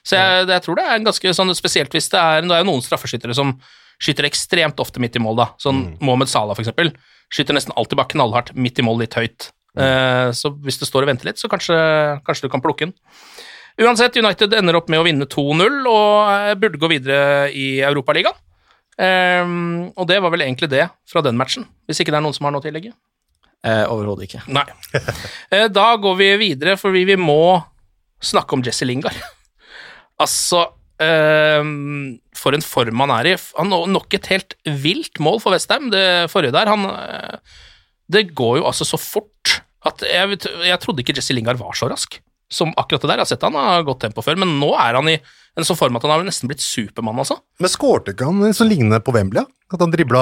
[0.04, 2.60] Så jeg, jeg tror det er en ganske sånn Spesielt hvis det er Det er
[2.60, 3.54] jo noen straffeskyttere som
[4.04, 5.46] skyter ekstremt ofte midt i mål, da.
[5.62, 6.90] Sånn Mohammed Salah, for eksempel.
[7.32, 9.48] Skyter nesten alltid bare knallhardt midt i mål, litt høyt.
[9.78, 11.78] Uh, så hvis du står og venter litt, så kanskje,
[12.26, 12.94] kanskje du kan plukke den.
[13.80, 18.36] Uansett, United ender opp med å vinne 2-0 og eh, burde gå videre i Europaligaen.
[18.94, 22.36] Um, og det var vel egentlig det fra den matchen, hvis ikke det er noen
[22.36, 22.92] som har noe å tillegge.
[23.64, 24.42] eh, Overhodet ikke.
[24.54, 24.64] Nei.
[25.50, 27.58] Eh, da går vi videre, for vi, vi må
[28.22, 29.16] snakke om Jesse Lingard.
[30.24, 30.64] altså
[31.02, 33.36] ehm, For en form han er i.
[33.58, 36.70] Han har nok et helt vilt mål for Westham, det forrige der.
[36.70, 37.58] Han, eh,
[38.14, 41.90] det går jo altså så fort at jeg, jeg trodde ikke Jesse Lingard var så
[41.90, 42.20] rask
[42.52, 43.18] som akkurat det der.
[43.20, 45.18] Jeg har sett han har gått tempo før, men nå er han i
[45.56, 47.36] en sånn form at han har nesten blitt Supermann, altså.
[47.62, 49.44] Men skårte ikke han sånn lignende på Wembley?
[49.74, 50.20] At han dribla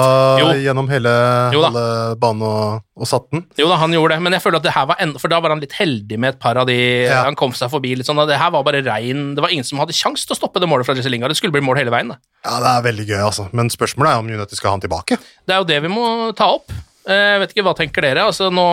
[0.63, 1.09] gjennom hele,
[1.51, 1.81] halve
[2.21, 3.43] banen og, og satt den?
[3.59, 5.39] Jo da, han gjorde det, men jeg føler at det her var enda, for da
[5.43, 6.77] var han litt heldig med et par av de
[7.09, 7.23] Ja.
[7.27, 9.67] Han kom seg forbi litt sånn, og det her var bare rein Det var ingen
[9.67, 11.33] som hadde kjangs til å stoppe det målet fra Jesse Lingard.
[11.33, 12.17] Det skulle bli mål hele veien, det.
[12.45, 13.49] Ja, det er veldig gøy, altså.
[13.53, 15.19] Men spørsmålet er om United skal ha han tilbake.
[15.45, 16.07] Det er jo det vi må
[16.39, 16.71] ta opp.
[17.05, 18.25] Eh, Jeg vet ikke, hva tenker dere?
[18.31, 18.67] Altså nå,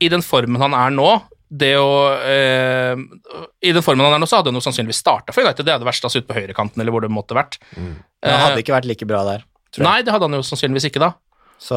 [0.00, 1.10] I den formen han er nå
[1.50, 1.90] det å,
[2.22, 2.94] eh,
[3.66, 5.66] I den formen han er nå, så hadde han jo sannsynligvis starta for United.
[5.66, 7.58] Det er det verste altså ute på høyrekanten, eller hvor det måtte vært.
[7.76, 9.42] Men han hadde ikke vært like bra der,
[9.74, 9.88] tror jeg.
[9.88, 11.12] Nei, det hadde han jo sannsynligvis ikke, da.
[11.60, 11.76] Så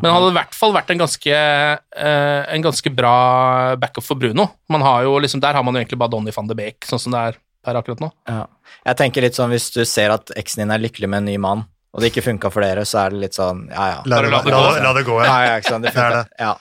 [0.00, 4.18] Men han hadde i hvert fall vært en ganske, eh, en ganske bra backup for
[4.18, 4.48] Bruno.
[4.68, 6.98] Man har jo liksom, Der har man jo egentlig bare Donny van de Beek, sånn
[6.98, 8.10] som det er per akkurat nå.
[8.26, 8.46] ja.
[8.86, 11.36] Jeg tenker litt sånn hvis du ser at eksen din er lykkelig med en ny
[11.36, 14.02] mann, og det ikke funka for dere, så er det litt sånn ja ja.
[14.06, 14.82] La, det, la la, gå.
[14.82, 15.48] la det gå, Ja, ja.
[15.50, 15.84] ja, ikke sant.
[15.84, 16.24] Det er det.
[16.40, 16.54] Ja.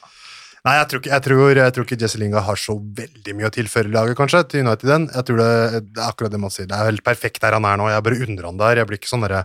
[0.69, 3.49] Nei, jeg tror, ikke, jeg, tror, jeg tror ikke Jesse Linga har så veldig mye
[3.49, 4.85] å tilføre laget, kanskje, til United.
[4.85, 5.07] den.
[5.15, 5.51] Jeg tror det,
[5.87, 6.67] det er akkurat det man sier.
[6.69, 7.87] Det er helt perfekt der han er nå.
[7.89, 8.81] Jeg bare undrer han der.
[8.83, 9.37] Jeg blir ikke sånn der,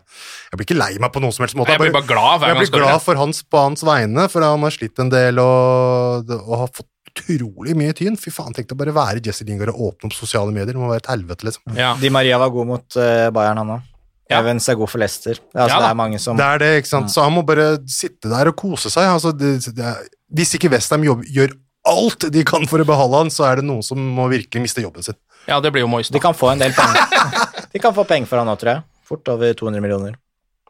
[0.51, 1.73] Jeg blir ikke lei meg på noen som helst måte.
[1.73, 4.27] Jeg blir bare glad hver jeg gang han blir glad for hans, på hans vegne,
[4.33, 8.21] for han har slitt en del og, og har fått utrolig mye tyn.
[8.21, 10.75] Fy faen, tenk deg bare være Jesse Lingard og åpne opp sosiale medier.
[10.75, 11.79] Det må være et helvete, liksom.
[11.79, 11.95] Ja.
[12.01, 13.91] Di Maria var god mot uh, Bayern, han òg.
[14.31, 14.39] Ja.
[14.41, 15.37] Evans er god for Leicester.
[15.53, 17.11] Altså, Ja det er mange som Det er det, ikke sant.
[17.13, 19.05] Så han må bare sitte der og kose seg.
[19.13, 20.01] Altså, det, det er,
[20.33, 21.53] hvis ikke Westham gjør
[21.85, 24.81] alt de kan for å beholde han, så er det noen som må virkelig miste
[24.81, 25.19] jobben sin.
[25.51, 26.09] ja, det blir jo Moyes.
[26.09, 27.05] De kan få en del penger.
[27.75, 28.83] De kan få penger for han nå, tror jeg.
[29.05, 30.15] Fort over 200 millioner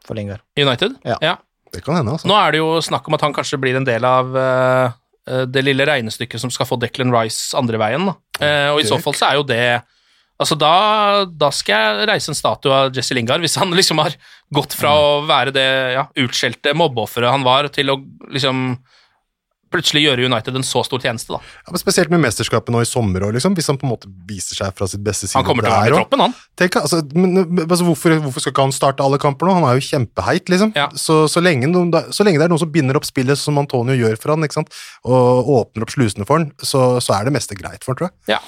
[0.06, 0.40] for Lingard.
[0.58, 0.96] United?
[1.06, 1.36] Ja.
[1.70, 2.26] Det kan hende, altså.
[2.26, 5.62] Nå er det jo snakk om at han kanskje blir en del av eh, det
[5.66, 8.08] lille regnestykket som skal få Declan Rice andre veien.
[8.10, 8.14] Da.
[8.40, 9.60] Eh, og i så fall så er jo det
[10.42, 10.74] Altså da,
[11.30, 14.16] da skal jeg reise en statue av Jesse Lingard, hvis han liksom har
[14.54, 18.00] gått fra å være det ja, utskjelte mobbeofferet han var, til å
[18.34, 18.74] liksom
[19.74, 21.34] plutselig gjøre United en så stor tjeneste.
[21.34, 21.40] da.
[21.66, 24.10] Ja, men spesielt med mesterskapet nå i sommer, òg, liksom, hvis han på en måte
[24.28, 25.38] viser seg fra sitt beste side.
[25.40, 26.36] Han kommer til å være i troppen, han.
[26.60, 29.56] Tenk, altså, men, men, altså, hvorfor, hvorfor skal ikke han starte alle kamper nå?
[29.58, 30.74] Han er jo kjempeheit, liksom.
[30.78, 30.86] Ja.
[31.00, 33.96] Så, så, lenge noen, så lenge det er noen som binder opp spillet som Antonio
[33.98, 34.82] gjør for han, ikke sant?
[35.04, 38.12] og åpner opp slusene for han, så, så er det meste greit for han, tror
[38.12, 38.36] jeg.
[38.36, 38.42] Ja.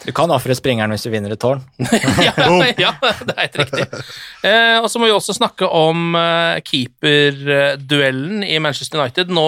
[0.00, 1.60] Du kan ofre springeren hvis du vinner et tårn.
[2.26, 2.32] ja,
[2.78, 3.86] ja, det er helt riktig.
[4.46, 9.32] Eh, og så må vi også snakke om eh, keeperduellen i Manchester United.
[9.34, 9.46] Nå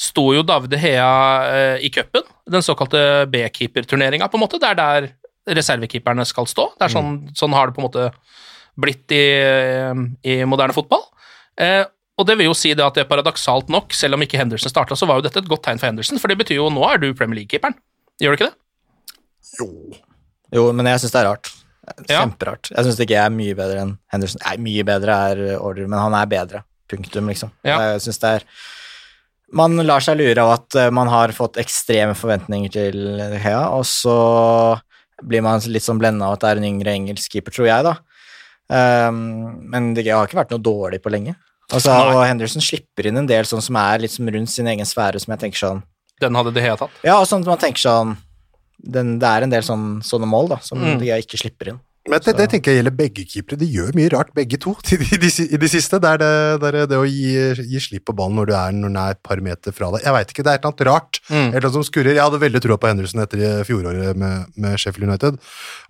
[0.00, 1.12] sto jo David De Hea
[1.50, 4.60] eh, i cupen, den såkalte B-keeperturneringa, på en måte.
[4.62, 5.10] Det er der
[5.56, 6.70] reservekeeperne skal stå.
[6.78, 8.10] Det er sånn, sånn har det på en måte
[8.80, 9.24] blitt i,
[10.24, 11.04] i moderne fotball.
[11.60, 11.82] Eh,
[12.20, 14.72] og det vil jo si det at det er paradoksalt nok, selv om ikke Henderson
[14.72, 16.84] starta, så var jo dette et godt tegn for Henderson, for det betyr jo nå
[16.88, 17.76] er du Premier League-keeperen.
[18.20, 18.58] Gjør det ikke det?
[20.54, 21.52] Jo, men jeg syns det er rart.
[22.06, 22.70] Kjemperart.
[22.72, 24.42] Jeg syns ikke jeg er mye bedre enn Henderson.
[24.44, 26.62] Nei, mye bedre er Order, men han er bedre.
[26.90, 27.52] Punktum, liksom.
[27.66, 27.78] Ja.
[27.92, 28.46] Jeg synes det er
[29.54, 33.64] Man lar seg lure av at eh, man har fått ekstreme forventninger til De Gea,
[33.74, 34.14] og så
[35.26, 37.86] blir man litt sånn blenda av at det er en yngre engelsk keeper, tror jeg,
[37.88, 37.96] da.
[38.70, 41.34] Um, men De Gea har ikke vært noe dårlig på lenge.
[41.70, 44.86] Altså, og Henderson slipper inn en del sånn som er litt som rundt sin egen
[44.86, 45.82] sfære, som jeg tenker sånn
[46.22, 46.94] Den hadde De Hea tatt.
[47.06, 48.14] Ja, og sånn at man tenker sånn
[48.82, 50.98] den, Det er en del sånn, sånne mål da, som Mm.
[51.00, 51.80] De ikke slipper inn.
[52.08, 53.58] Men det, det tenker jeg gjelder begge keepere.
[53.60, 55.98] De gjør mye rart, begge to, i de, de, i de siste.
[56.00, 56.30] Det er det,
[56.62, 57.34] det, er det å gi,
[57.74, 60.06] gi slipp på ballen når du er, når den er et par meter fra deg.
[60.06, 61.20] Jeg veit ikke, det er et eller annet rart.
[61.28, 61.36] Mm.
[61.36, 62.14] Et eller annet som skurrer.
[62.16, 65.40] Jeg hadde veldig troa på Henderson etter i fjoråret med, med Sheffield United,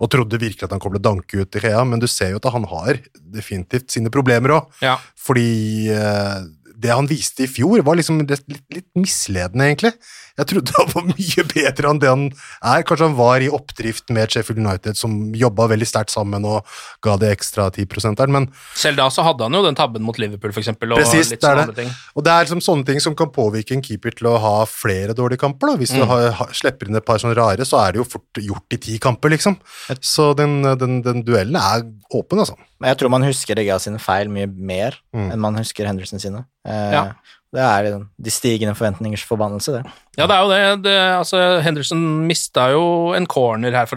[0.02, 2.34] og trodde virkelig at han kom til å danke ut i Gea, men du ser
[2.34, 3.00] jo at han har
[3.38, 4.80] definitivt sine problemer òg.
[4.82, 4.98] Ja.
[5.20, 5.48] Fordi
[5.94, 6.40] eh,
[6.80, 9.92] det han viste i fjor, var liksom litt, litt, misledende, egentlig.
[10.40, 12.84] Jeg trodde han var mye bedre enn det han er.
[12.88, 16.66] Kanskje han var i oppdrift med Sheffield United, som jobba veldig sterkt sammen og
[17.04, 20.18] ga det ekstra 10 der, men Selv da så hadde han jo den tabben mot
[20.18, 21.88] Liverpool, Precis, litt det er det.
[22.16, 25.14] Og det er liksom sånne ting som kan påvirke en keeper til å ha flere
[25.16, 25.72] dårlige kamper.
[25.72, 25.76] da.
[25.80, 26.08] Hvis du Mm.
[26.08, 28.78] du har, slipper inn et par sånne rare, så er det jo fort gjort i
[28.80, 29.58] ti kamper, liksom.
[30.00, 31.84] Så den, den, den duellen er
[32.16, 32.56] åpen, altså.
[32.80, 35.32] Men jeg tror man husker Egea sine feil mye mer Mm.
[35.32, 36.44] enn man husker Henderson sine.
[36.66, 37.12] Eh, Ja.
[37.52, 37.82] Det er
[38.22, 39.90] de stigende forventningers forbannelse, det.
[40.16, 40.82] Ja, det er jo det.
[40.84, 43.96] det altså, Henderson mista jo en corner her for,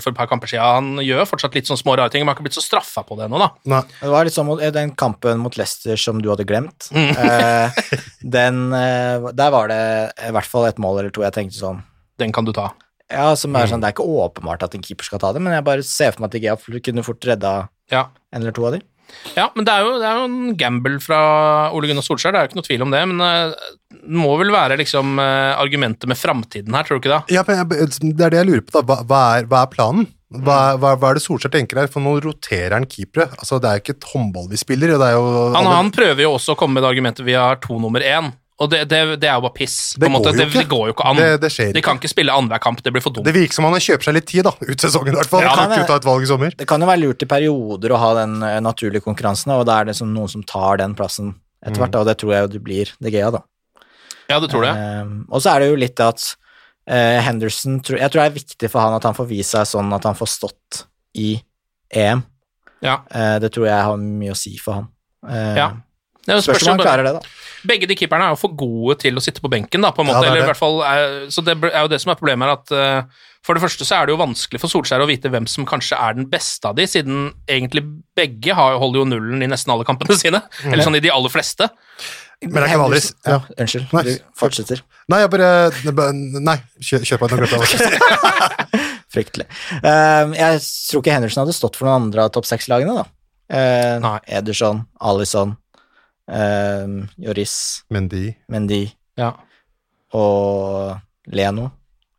[0.00, 0.64] for et par kamper siden.
[0.64, 3.18] Han gjør fortsatt litt sånn små rare ting, men har ikke blitt så straffa på
[3.18, 3.50] det ennå, da.
[3.68, 3.82] Nei.
[4.00, 6.88] Det var litt sånn mot eh, den kampen mot Leicester som du hadde glemt.
[6.96, 7.10] Mm.
[7.20, 7.70] Eh,
[8.38, 9.80] den, eh, der var det
[10.16, 11.82] i hvert fall et mål eller to jeg tenkte sånn
[12.18, 12.70] Den kan du ta.
[13.10, 13.70] Ja, som er Mm.
[13.74, 16.12] sånn, Det er ikke åpenbart at en keeper skal ta det, men jeg bare ser
[16.12, 18.08] for meg at Igea Gea kunne fort redda Ja.
[18.32, 18.82] en eller to av de.
[19.34, 21.18] Ja, men det er, jo, det er jo en gamble fra
[21.74, 23.02] Ole Gunnar Solskjær, det er jo ikke noe tvil om det.
[23.10, 23.66] Men eh,
[23.96, 27.34] det må vel være liksom eh, argumentet med framtiden her, tror du ikke det?
[27.34, 28.84] Ja, men Det er det jeg lurer på, da.
[28.86, 30.06] Hva, hva, er, hva er planen?
[30.30, 31.90] Hva, hva, hva er det Solskjær tenker her?
[31.90, 33.26] For nå roterer han keepere.
[33.34, 34.94] Altså, det er jo ikke et håndball vi spiller.
[34.94, 35.24] Det er jo
[35.56, 38.30] Han, han prøver jo også å komme med det argumentet vi har to nummer én,
[38.60, 39.76] og det, det, det er jo bare piss.
[39.96, 40.30] på Det måte.
[40.30, 40.58] går jo det, ikke.
[40.60, 41.16] det går jo ikke an.
[41.16, 43.24] Det- det skjer De kan ikke spille annenhver kamp, det blir for dumt.
[43.24, 44.52] Det virker som han kjøper seg litt tid, da.
[44.60, 45.42] Ut sesongen, i hvert fall.
[45.46, 46.50] Ja, kan det- ta et valg i sommer.
[46.56, 49.80] Det kan jo være lurt i perioder å ha den eh, naturlige konkurransen, og da
[49.80, 51.34] er det som noen som tar den plassen
[51.64, 52.00] etter hvert, mm.
[52.00, 53.40] og det tror jeg jo det blir det Gea, da.
[54.28, 54.76] Ja, det tror jeg.
[54.76, 56.36] Eh, og så er det jo litt at
[56.86, 59.92] eh, Henderson Jeg tror det er viktig for han at han får vist seg sånn
[59.94, 60.84] at han får stått
[61.16, 61.40] i
[61.92, 62.22] EM.
[62.82, 63.00] Ja.
[63.10, 64.88] Eh, det tror jeg har mye å si for han.
[65.28, 65.70] Eh, Ja.
[66.28, 67.20] Er Spørs om han klarer det, da.
[67.66, 70.08] Begge de keeperne er jo for gode til å sitte på benken, da, på en
[70.08, 70.48] Ja, det er eller i det.
[70.50, 73.56] hvert fall er, Så det er jo det som er problemet, her, at eh, for
[73.56, 76.14] det første så er det jo vanskelig for Solskjær å vite hvem som kanskje er
[76.16, 77.82] den beste av de, siden egentlig
[78.16, 80.42] begge har, holder jo nullen i nesten alle kampene sine.
[80.64, 81.68] Eller sånn i de aller fleste.
[82.42, 83.10] Men er ikke Valdres.
[83.26, 83.40] Ja, Ja.
[83.64, 83.92] unnskyld.
[83.92, 84.02] Nei.
[84.04, 84.80] Du fortsetter.
[85.12, 87.28] Nei, jeg bare Nei, kjør, kjør på.
[87.28, 88.00] Nå glemte jeg
[89.14, 89.46] Fryktelig.
[89.82, 93.04] Eh, jeg tror ikke Henderson hadde stått for noen andre av topp seks-lagene, da.
[93.50, 94.18] Uh, Nei.
[94.38, 95.56] Ederson, Alison,
[96.30, 96.86] eh,
[97.26, 97.54] Joris,
[97.90, 98.34] Mendy.
[98.48, 98.84] Mendy
[99.18, 99.32] Ja.
[100.14, 100.98] og
[101.30, 101.70] Leno.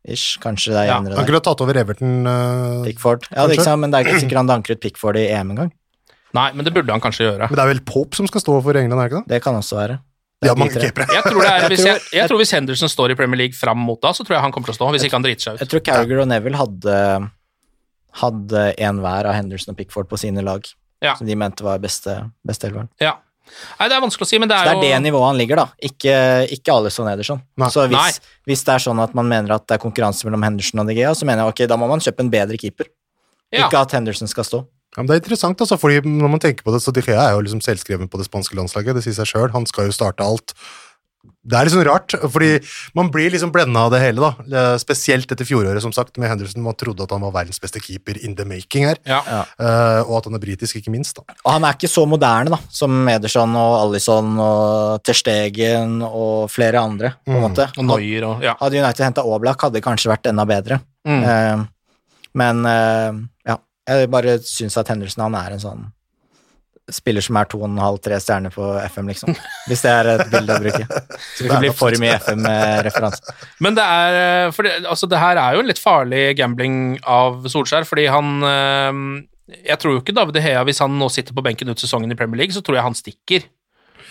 [0.08, 1.14] Ish, kanskje det er Ja, der.
[1.14, 1.26] Han der.
[1.28, 2.26] kunne tatt over Everton.
[2.26, 3.28] Uh, Pickford.
[3.30, 5.52] Ja, det ikke sant, men det er ikke sikkert han danker ut Pickford i EM
[5.54, 5.70] engang.
[6.34, 7.46] Nei, men det burde han kanskje gjøre.
[7.50, 9.34] men det er vel Pope som skal stå for England, er det ikke det?
[9.36, 9.98] Det kan også være.
[10.42, 11.06] Keepere.
[11.06, 13.54] Jeg tror, det er, hvis, jeg, tror- jeg tror hvis Henderson står i Premier League
[13.54, 15.44] fram mot da, så tror jeg han kommer til å stå, hvis ikke han driter
[15.44, 15.60] seg ut.
[15.62, 17.30] Jeg tror Carriager og Neville hadde
[18.22, 20.66] hadde en hver av Henderson og Pickford på sine lag,
[21.00, 21.14] Ja.
[21.14, 22.88] som de mente var beste, beste elveren.
[23.00, 23.14] Ja.
[23.78, 25.40] Nei, det er vanskelig å si, men det er er, det er det nivået han
[25.40, 25.66] ligger, da.
[25.88, 26.14] Ikke,
[26.56, 27.42] ikke Alisson Ederson.
[27.60, 27.70] Nei.
[27.74, 30.82] Så hvis, hvis det er sånn at man mener at det er konkurranse mellom Henderson
[30.82, 32.88] og De Gea, så mener jeg ok, da må man kjøpe en bedre keeper.
[33.52, 33.66] ja.
[33.66, 34.62] Ikke at Henderson skal stå.
[34.92, 37.16] Ja, men det er interessant, altså, fordi når man tenker på det, så De Gea
[37.16, 39.52] er jo liksom selvskreven på det spanske landslaget, det sier seg sjøl.
[39.54, 40.52] Han skal jo starte alt.
[41.44, 42.50] Det er litt sånn rart, fordi
[42.94, 44.44] man blir liksom blenda av det hele, da.
[44.60, 46.62] Eh, Spesielt etter fjoråret, som sagt, med Henderson.
[46.62, 49.00] Man trodde at han var verdens beste keeper in the making her.
[49.04, 49.18] Ja.
[49.58, 51.16] uh, og at han er britisk, ikke minst.
[51.18, 51.34] da.
[51.44, 56.46] Og han er ikke så moderne da, som Ederson og Alison og Ter Stegen og
[56.54, 57.14] flere andre.
[57.26, 57.48] på en Mm.
[57.48, 57.66] måte.
[57.76, 58.54] Og Neuer og ja.
[58.60, 60.78] Hadde United henta Oblak, hadde det kanskje vært enda bedre.
[61.08, 61.24] Mm.
[61.26, 61.66] Uh,
[62.38, 63.18] men uh,
[63.50, 65.82] ja, jeg bare syns at Henderson han er en sånn
[66.90, 69.36] spiller som er to og en halv, tre stjerner på FM, liksom.
[69.70, 71.00] Hvis det er et bilde å bruke.
[71.36, 73.36] Så det ikke blir for mye FM-referanse.
[73.62, 76.78] Men det er eh, for det, altså det her er jo en litt farlig gambling
[77.06, 79.00] av Solskjær, fordi han eh,
[79.70, 82.18] Jeg tror jo ikke David Hea, hvis han nå sitter på benken ut sesongen i
[82.18, 83.46] Premier League, så tror jeg han stikker.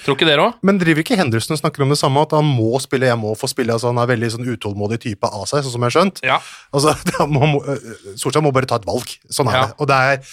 [0.01, 0.55] Tror ikke dere òg?
[0.65, 3.35] Men driver ikke Henderson og snakker om det samme, at han må spille, jeg må
[3.37, 3.75] få spille?
[3.75, 6.21] altså Han er veldig sånn utålmodig type av seg, sånn som jeg har skjønt.
[6.25, 6.39] Ja.
[6.73, 9.11] Altså, øh, Solskjær må bare ta et valg.
[9.29, 9.67] Sånn er Ja.
[9.67, 9.77] det.
[9.77, 10.23] Og det er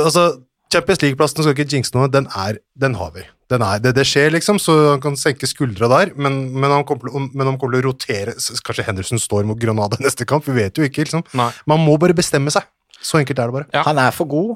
[0.00, 0.22] Altså,
[0.70, 3.24] Champions League-plassen skal ikke jinxe noe, den, er, den har vi.
[3.50, 6.84] Den er, det, det skjer, liksom, så han kan senke skuldra der, men, men, han
[6.86, 10.54] kommer men han kommer til å rotere Kanskje Henderson står mot Granada neste kamp, vi
[10.60, 11.08] vet jo ikke.
[11.08, 11.24] liksom.
[11.34, 11.48] Nei.
[11.70, 12.68] Man må bare bestemme seg.
[13.00, 13.66] Så enkelt er det bare.
[13.74, 13.82] Ja.
[13.88, 14.54] Han er for god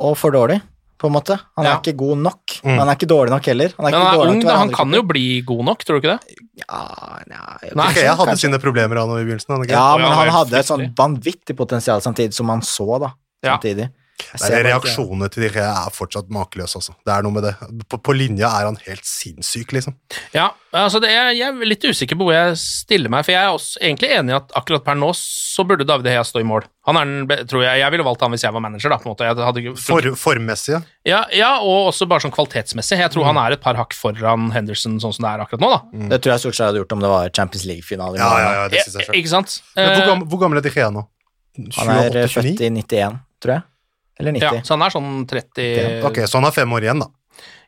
[0.00, 0.58] og for dårlig,
[1.00, 1.36] på en måte.
[1.56, 2.56] Han er ikke god nok.
[2.64, 2.74] Mm.
[2.74, 3.72] Han er ikke dårlig nok heller.
[3.78, 4.56] Han er Men ikke han er ung, nok da.
[4.60, 6.36] Han kan jo bli god nok, tror du ikke det?
[6.60, 6.80] Ja,
[7.30, 8.42] nei, jeg Nei, Jeg hadde kanskje.
[8.42, 9.54] sine problemer han i begynnelsen.
[9.54, 9.76] han ikke?
[9.78, 13.14] Ja, men ja, han hadde et sånn vanvittig potensial samtidig som han så, da.
[13.46, 13.88] Samtidig.
[13.88, 13.99] Jeg
[14.40, 16.94] Nei, reaksjonene til de Gea er fortsatt makeløse, altså.
[17.06, 17.54] Det er noe med det.
[17.90, 19.94] På, på linja er han helt sinnssyk, liksom.
[20.34, 23.42] Ja, altså det er, jeg er litt usikker på hvor jeg stiller meg, for jeg
[23.42, 26.46] er også egentlig enig i at akkurat per nå så burde David Hea stå i
[26.46, 26.66] mål.
[26.88, 29.06] Han er den, tror jeg, jeg ville valgt han hvis jeg var manager, da, på
[29.08, 29.26] en måte.
[29.28, 30.80] Jeg hadde, For, formmessig, ja.
[31.06, 32.98] ja, ja, og også bare sånn kvalitetsmessig.
[33.02, 35.70] Jeg tror han er et par hakk foran Henderson sånn som det er akkurat nå,
[35.74, 35.80] da.
[36.14, 38.18] Det tror jeg stort sett hadde gjort om det var Champions League-finale.
[38.18, 39.18] Ja, ja, ja, det synes jeg Eh, selv.
[39.20, 39.56] Ikke sant?
[39.76, 41.04] Men hvor, Eh, gammel, hvor gammel er De Gea nå?
[41.76, 42.34] Han er eh, 28-29?
[42.38, 43.62] født i 91, tror jeg.
[44.20, 44.46] Eller 90.
[44.46, 47.10] ja, så han er sånn 30 Ok, så han har fem år igjen, da.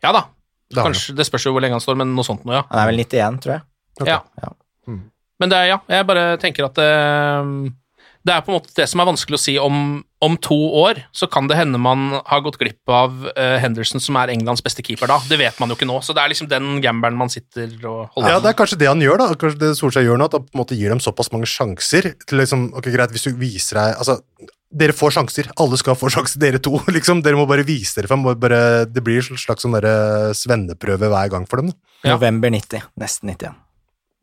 [0.05, 0.27] Ja da.
[0.73, 0.81] Det.
[0.81, 2.65] Kanskje, det spørs jo hvor lenge han står, men noe sånt noe, ja.
[2.71, 3.65] Han er vel 91, tror jeg.
[4.01, 4.15] Okay.
[4.15, 4.21] ja.
[4.41, 4.55] Ja.
[4.89, 5.05] Mm.
[5.43, 6.89] Men det er, ja, jeg bare tenker at det,
[8.23, 9.77] det er på en måte det som er vanskelig å si om,
[10.23, 14.17] om to år, så kan det hende man har gått glipp av uh, Henderson, som
[14.21, 15.19] er Englands beste keeper da.
[15.29, 18.15] Det vet man jo ikke nå, så det er liksom den gambelen man sitter og
[18.15, 19.29] holder Ja, det er kanskje det han gjør, da.
[19.43, 22.13] Kanskje det Solskjær gjør nå, at han på en måte gir dem såpass mange sjanser
[22.23, 24.21] til liksom Ok, greit, hvis du viser deg Altså,
[24.73, 25.51] dere får sjanser.
[25.61, 27.23] Alle skal få sjanser, dere to, liksom.
[27.25, 28.25] Dere må bare vise dere fram.
[28.41, 29.77] Bare, det blir en slags sånn
[30.39, 31.73] svenneprøve hver gang for dem.
[32.03, 32.17] Ja.
[32.17, 32.89] November 90.
[33.01, 33.59] Nesten 91.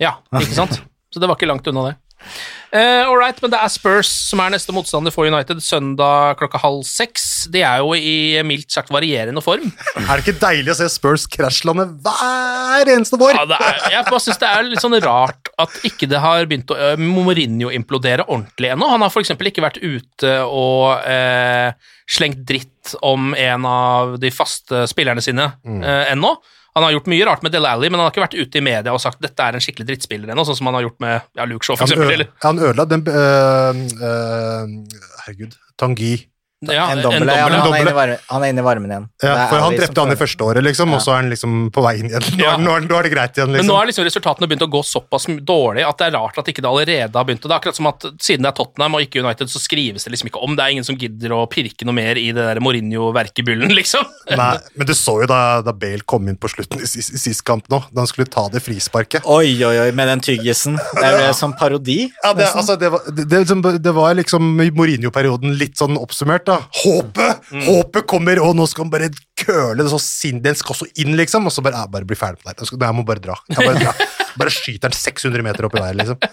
[0.01, 0.79] Ja, ikke sant?
[1.13, 1.95] Så det var ikke langt unna det.
[2.70, 6.84] All right, men det er Spurs som er neste motstander for United søndag klokka halv
[6.86, 7.47] seks.
[7.49, 9.72] De er jo i mildt sagt varierende form.
[10.03, 13.34] Er det ikke deilig å se Spurs krasjlande hver eneste vår?
[13.34, 16.70] Ja, er, jeg bare synes det er litt sånn rart at ikke det har begynt
[16.70, 18.91] å uh, Mourinho implodere ordentlig ennå.
[18.93, 19.34] Han har f.eks.
[19.34, 21.74] ikke vært ute og uh,
[22.09, 26.32] slengt dritt om en av de faste spillerne sine eh, ennå.
[26.78, 28.63] Han har gjort mye rart med Del Alli, men han har ikke vært ute i
[28.63, 31.15] media og sagt dette er en skikkelig drittspiller ennå, sånn som han har gjort med
[31.39, 32.28] ja, Luke Shaw, for Han, eksempel.
[32.45, 35.57] han ødela den øh, øh, Herregud.
[35.82, 36.13] Tanguy.
[36.68, 37.53] Ja, en dobbel, ja, han,
[37.88, 39.05] er han er inne i varmen igjen.
[39.24, 41.30] Ja, er for han som drepte han i første året, liksom, og så er han
[41.32, 42.26] liksom på vei inn igjen.
[42.36, 42.55] Nå, Ja.
[42.57, 43.70] er, nå, er, nå er det greit igjen, Men liksom.
[43.72, 46.66] nå har liksom resultatene begynt å gå såpass dårlig at det er rart at ikke
[46.66, 47.45] det allerede har begynt.
[47.47, 50.12] Det er akkurat som at siden det er Tottenham og ikke United, så skrives det
[50.18, 50.57] liksom ikke om.
[50.60, 54.03] Det er ingen som gidder å pirke noe mer i det der Mourinho-verkebyllen, liksom.
[54.36, 57.22] Nei, men du så jo da, da Bale kom inn på slutten i sist, i
[57.24, 59.24] sist kamp nå, da han skulle ta det frisparket.
[59.32, 60.76] Oi, oi, oi, med den tyggisen.
[60.99, 62.01] Det er jo sånn parodi.
[62.24, 66.48] Ja, det, altså, det, var, det, det, liksom- det var liksom Mourinho-perioden litt sånn oppsummert,
[66.49, 66.59] da.
[66.83, 67.49] Håpet!
[67.67, 71.15] Håpet kommer, og nå skal han bare køle det så sinn, Den skal så inn,
[71.19, 71.47] liksom.
[71.49, 72.73] Og så bare, ja, bare bli ferdig med det her.
[72.73, 73.37] Jeg, jeg må bare dra.
[73.51, 73.93] Jeg bare, dra.
[74.39, 76.19] Bare skyter den 600 meter opp i været, liksom.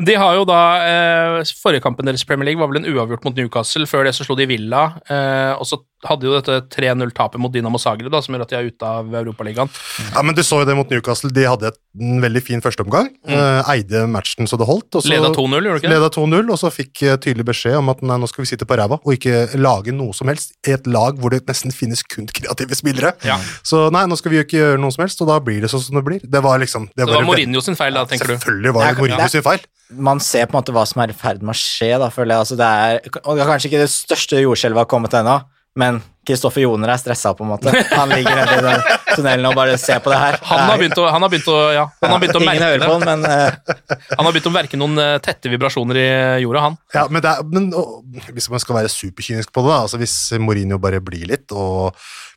[0.00, 3.26] De har jo da eh, Forrige kampen deres i Premier League var vel en uavgjort
[3.26, 3.84] mot Newcastle.
[3.90, 7.78] Før det så slo de Villa, eh, og så hadde jo dette 3-0-tapet mot Dinamo
[7.80, 9.68] Zagreb, som gjør at de er ute av Europaligaen.
[10.14, 11.28] Ja, men Du så jo det mot Newcastle.
[11.34, 13.10] De hadde en veldig fin førsteomgang.
[13.28, 14.88] Uh, eide matchen så det holdt.
[14.96, 15.98] Og så, Leda 2-0, gjorde du ikke det?
[15.98, 18.68] Leda 2-0, og så fikk eh, tydelig beskjed om at nei, nå skal vi sitte
[18.68, 22.02] på ræva og ikke lage noe som helst i et lag hvor det nesten finnes
[22.06, 23.12] kun kreative spillere.
[23.26, 23.36] Ja.
[23.66, 25.72] Så nei, nå skal vi jo ikke gjøre noe som helst, og da blir det
[25.72, 26.24] sånn som det blir.
[26.24, 28.36] Det var liksom Det var Mourinho sin feil, da, tenker du?
[28.36, 29.64] Selvfølgelig var det Mourinho sin feil.
[30.10, 32.36] Man ser på en måte hva som er i ferd med å skje, da, føler
[32.36, 32.44] jeg.
[32.44, 35.40] Altså, det er, og det er kanskje ikke det største jordskjelvet har kommet ennå,
[35.80, 37.72] men Kristoffer Joner er stressa, på en måte.
[37.72, 38.82] Han ligger nede i den
[39.16, 40.36] tunnelen og bare ser på det her.
[40.50, 42.90] Han har begynt å, han har begynt å, ja, han har begynt å merke det.
[42.90, 43.78] han, men uh...
[44.18, 46.08] Han har begynt å merke noen eh, tette vibrasjoner i
[46.44, 46.76] jorda, han.
[46.94, 48.02] Ja, men, det er, men og,
[48.36, 51.96] hvis man skal være superkynisk på det, da, altså hvis Mourinho bare blir litt, og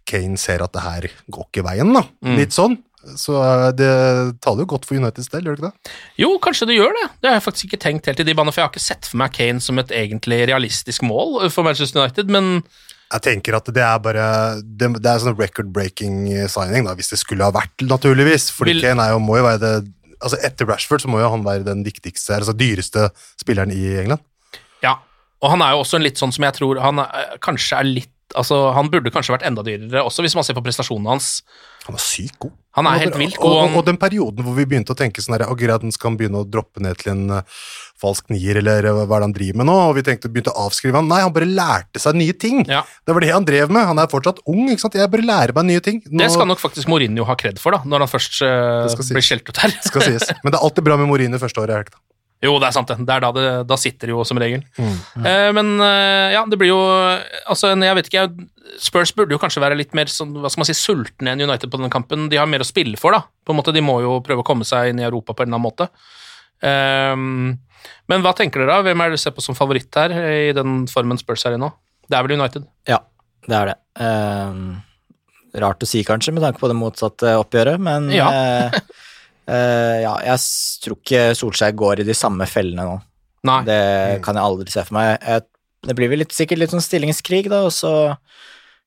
[0.10, 2.38] Kane ser at det her går ikke veien, da, Mm.
[2.40, 2.78] litt sånn,
[3.20, 3.90] så eh, det
[4.44, 5.92] taler jo godt for Uniteds del, gjør det ikke det?
[6.24, 7.06] Jo, kanskje det gjør det.
[7.22, 9.10] Det har jeg faktisk ikke tenkt helt i de banene, for jeg har ikke sett
[9.10, 12.64] for meg Kane som et egentlig realistisk mål for Manchester United, men
[13.14, 14.28] Jeg tenker at det er bare
[14.64, 18.48] Det, det er sånn record-breaking signing, da, hvis det skulle ha vært, naturligvis.
[18.56, 19.74] Fordi Vil- Kane er jo, må jo være det
[20.24, 23.10] Altså Etter Rashford så må jo han være den viktigste, altså dyreste
[23.42, 24.22] spilleren i England.
[24.82, 24.96] ja.
[25.44, 27.84] Og han er jo også en litt sånn som jeg tror han er, kanskje er
[27.84, 31.30] litt Altså, han burde kanskje vært enda dyrere også, hvis man ser på prestasjonene hans.
[31.88, 32.54] Han er sykt god.
[32.78, 33.52] Han er helt vilt god.
[33.52, 36.42] og, og, og den perioden hvor vi begynte å tenke sånn at han skal begynne
[36.42, 37.66] å droppe ned til en uh,
[38.02, 40.54] falsk nier, eller eh, hva er det han driver med nå, og vi tenkte begynte
[40.56, 41.10] å avskrive han.
[41.12, 42.64] Nei, han bare lærte seg nye ting.
[42.70, 42.82] Ja.
[43.06, 43.86] Det var det han drev med.
[43.92, 44.98] Han er fortsatt ung, ikke sant.
[44.98, 46.02] Jeg bare lærer meg nye ting.
[46.08, 49.14] Nå, Det skal nok faktisk Mourinho ha kred for, da, når han først sies.
[49.14, 49.76] blir skjelt ut her.
[49.86, 50.32] skal sies.
[50.42, 51.86] Men det er alltid bra med Mourinho første året.
[51.88, 52.02] ikke?
[52.44, 52.98] Jo, det er sant, det.
[53.08, 54.64] Det er da det da sitter det jo, som regel.
[54.76, 54.98] Mm.
[55.26, 56.80] Eh, men eh, ja, det blir jo
[57.48, 58.50] Altså, jeg vet ikke jeg-
[58.84, 61.70] Spurs burde jo kanskje være litt mer sånn, hva skal man si, sultne enn United
[61.72, 62.28] på den kampen.
[62.32, 63.22] De har mer å spille for, da.
[63.46, 65.52] På en måte, De må jo prøve å komme seg inn i Europa på en
[65.54, 65.90] eller annen måte.
[66.64, 67.16] Eh,
[68.10, 68.84] men hva tenker dere, da?
[68.88, 70.12] Hvem er det du ser på som favoritt her,
[70.50, 71.70] i den formen Spurs er i nå?
[72.10, 72.66] Det er vel United?
[72.90, 73.00] ja,
[73.48, 73.78] det er det.
[74.04, 78.30] Eh, rart å si, kanskje, med tanke på det motsatte oppgjøret, men Ja.
[79.48, 80.40] eh, eh, ja, jeg
[80.84, 82.98] tror ikke Solskjær går i de samme fellene nå.
[83.44, 83.60] Nei.
[83.68, 83.82] Det
[84.24, 85.18] kan jeg aldri se for meg.
[85.20, 85.46] Jeg,
[85.84, 88.16] det blir vel litt, sikkert litt sånn stillingskrig, da, og så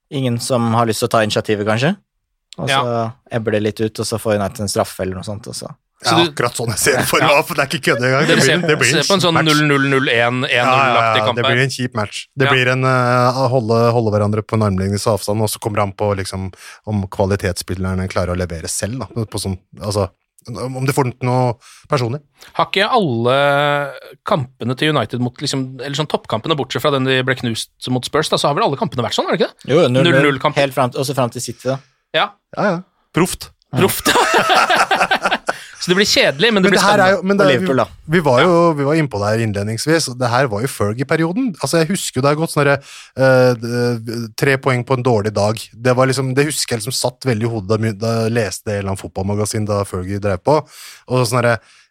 [0.08, 1.96] ingen som har lyst til å ta initiativet, kanskje.
[2.56, 2.92] Og så
[3.36, 5.68] ebber det litt ut, og så får United en straffe eller noe sånt, og så
[6.04, 8.26] Ja, du- akkurat sånn jeg ser det for meg, for det er ikke kødd engang.
[8.28, 9.48] Det blir, det blir ser en sånn match.
[9.48, 12.26] 0-0-0-1-1-0-aktig Ja, ja, ja, kamp det blir en kjip match.
[12.36, 15.94] Det blir en uh, holde, holde hverandre på en armlengdes avstand, og så kommer han
[15.96, 16.50] på liksom,
[16.84, 19.04] om kvalitetsspillerne klarer å levere selv.
[19.04, 20.10] Da, på sånn, altså,
[20.54, 21.56] om det får noe
[21.90, 22.20] personlig.
[22.58, 23.36] Har ikke alle
[24.28, 28.06] kampene til United mot liksom, eller sånn toppkampene, bortsett fra den de ble knust mot
[28.06, 29.72] Spurs, da, så har vel alle kampene vært sånn, har det ikke det?
[29.74, 31.80] Jo, 0-0, 0-0 helt fram, også fram til City, da.
[32.16, 32.78] Ja, Ja, ja.
[33.16, 33.50] Proft.
[33.72, 34.12] proft.
[35.86, 37.14] så det blir kjedelig, men det Men blir det er spennende.
[37.14, 37.84] jo, men det, er- Liverpool, da.
[37.86, 41.46] vi, vi var jo vi var innpå der innledningsvis, og det her var jo Fergie-perioden.
[41.62, 42.74] Altså, jeg husker jo det har gått sånne
[43.22, 45.62] uh, tre poeng på en dårlig dag.
[45.72, 48.72] Det var liksom, det husker jeg liksom satt veldig i hodet da, da jeg leste
[48.74, 50.58] et eller annet fotballmagasin da Fergie drev på.
[51.14, 51.46] Og sånn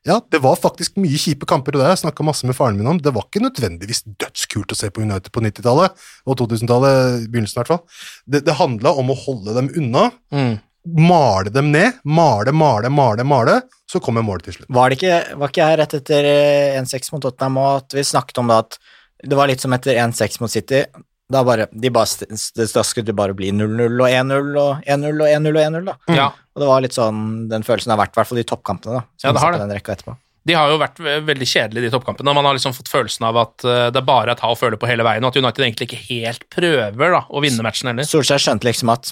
[0.05, 2.75] ja, det var faktisk mye kjipe kamper, og det har jeg snakka masse med faren
[2.77, 2.99] min om.
[3.01, 5.95] Det var ikke nødvendigvis dødskult å se på United på 90-tallet,
[6.29, 7.81] og 2000-tallet, begynnelsen i hvert fall.
[8.29, 10.59] Det, det handla om å holde dem unna, Mm.
[10.85, 13.61] Male dem ned, male, male, male, male,
[13.91, 14.69] så kommer målet til slutt.
[14.73, 18.05] Var det ikke, var ikke jeg rett etter eh, 1-6 mot Tottenham og at vi
[18.05, 18.79] snakket om det at
[19.25, 20.83] det var litt som etter 1-6 mot City.
[21.31, 25.23] Da bare, de bare, det, da skulle det bare bli 0-0 og 1-0 og 1-0
[25.23, 25.95] og 1-0 og 1-0 da.
[26.13, 26.27] Ja.
[26.53, 29.03] Og det var litt sånn den følelsen har vært, i hvert fall i toppkampene da.
[29.23, 29.63] Ja, det har det.
[29.63, 30.17] Den rekka etterpå.
[30.45, 32.35] De har jo vært veldig kjedelige, de toppkampene.
[32.37, 34.77] Man har liksom fått følelsen av at eh, det er bare å ta og føle
[34.77, 38.05] på hele veien, og at United egentlig ikke helt prøver da, å vinne matchen heller.
[38.05, 39.09] Solskjær skjønte liksom at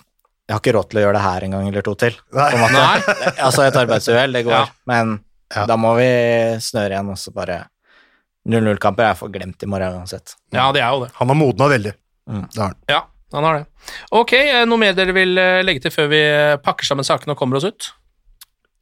[0.47, 2.17] jeg har ikke råd til å gjøre det her en gang eller to til.
[2.35, 2.49] Nei.
[3.47, 4.65] Altså et arbeidsuhell, det går, Ja.
[4.89, 5.13] men
[5.55, 5.65] Ja.
[5.69, 6.07] da må vi
[6.59, 7.61] snøre igjen og så bare
[8.49, 10.33] 0-0-kamper er for glemt i morgen uansett.
[10.51, 11.11] Ja, det er jo det.
[11.19, 11.93] Han har modna veldig.
[12.29, 12.47] Mm.
[12.51, 12.75] Det har han.
[12.91, 13.01] Ja,
[13.37, 13.65] han har det.
[14.11, 14.33] Ok,
[14.67, 17.61] noe mer dere vil eh, legge til før vi eh, pakker sammen sakene og kommer
[17.61, 17.91] oss ut?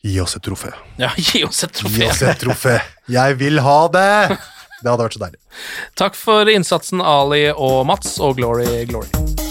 [0.02, 0.72] Gi oss et trofé.
[0.98, 2.80] Ja, gi oss et Gi oss et trofé.
[3.12, 4.40] Jeg vil ha det!
[4.82, 5.40] Det hadde vært så deilig.
[6.00, 9.51] Takk for innsatsen, Ali og Mats, og glory, glory.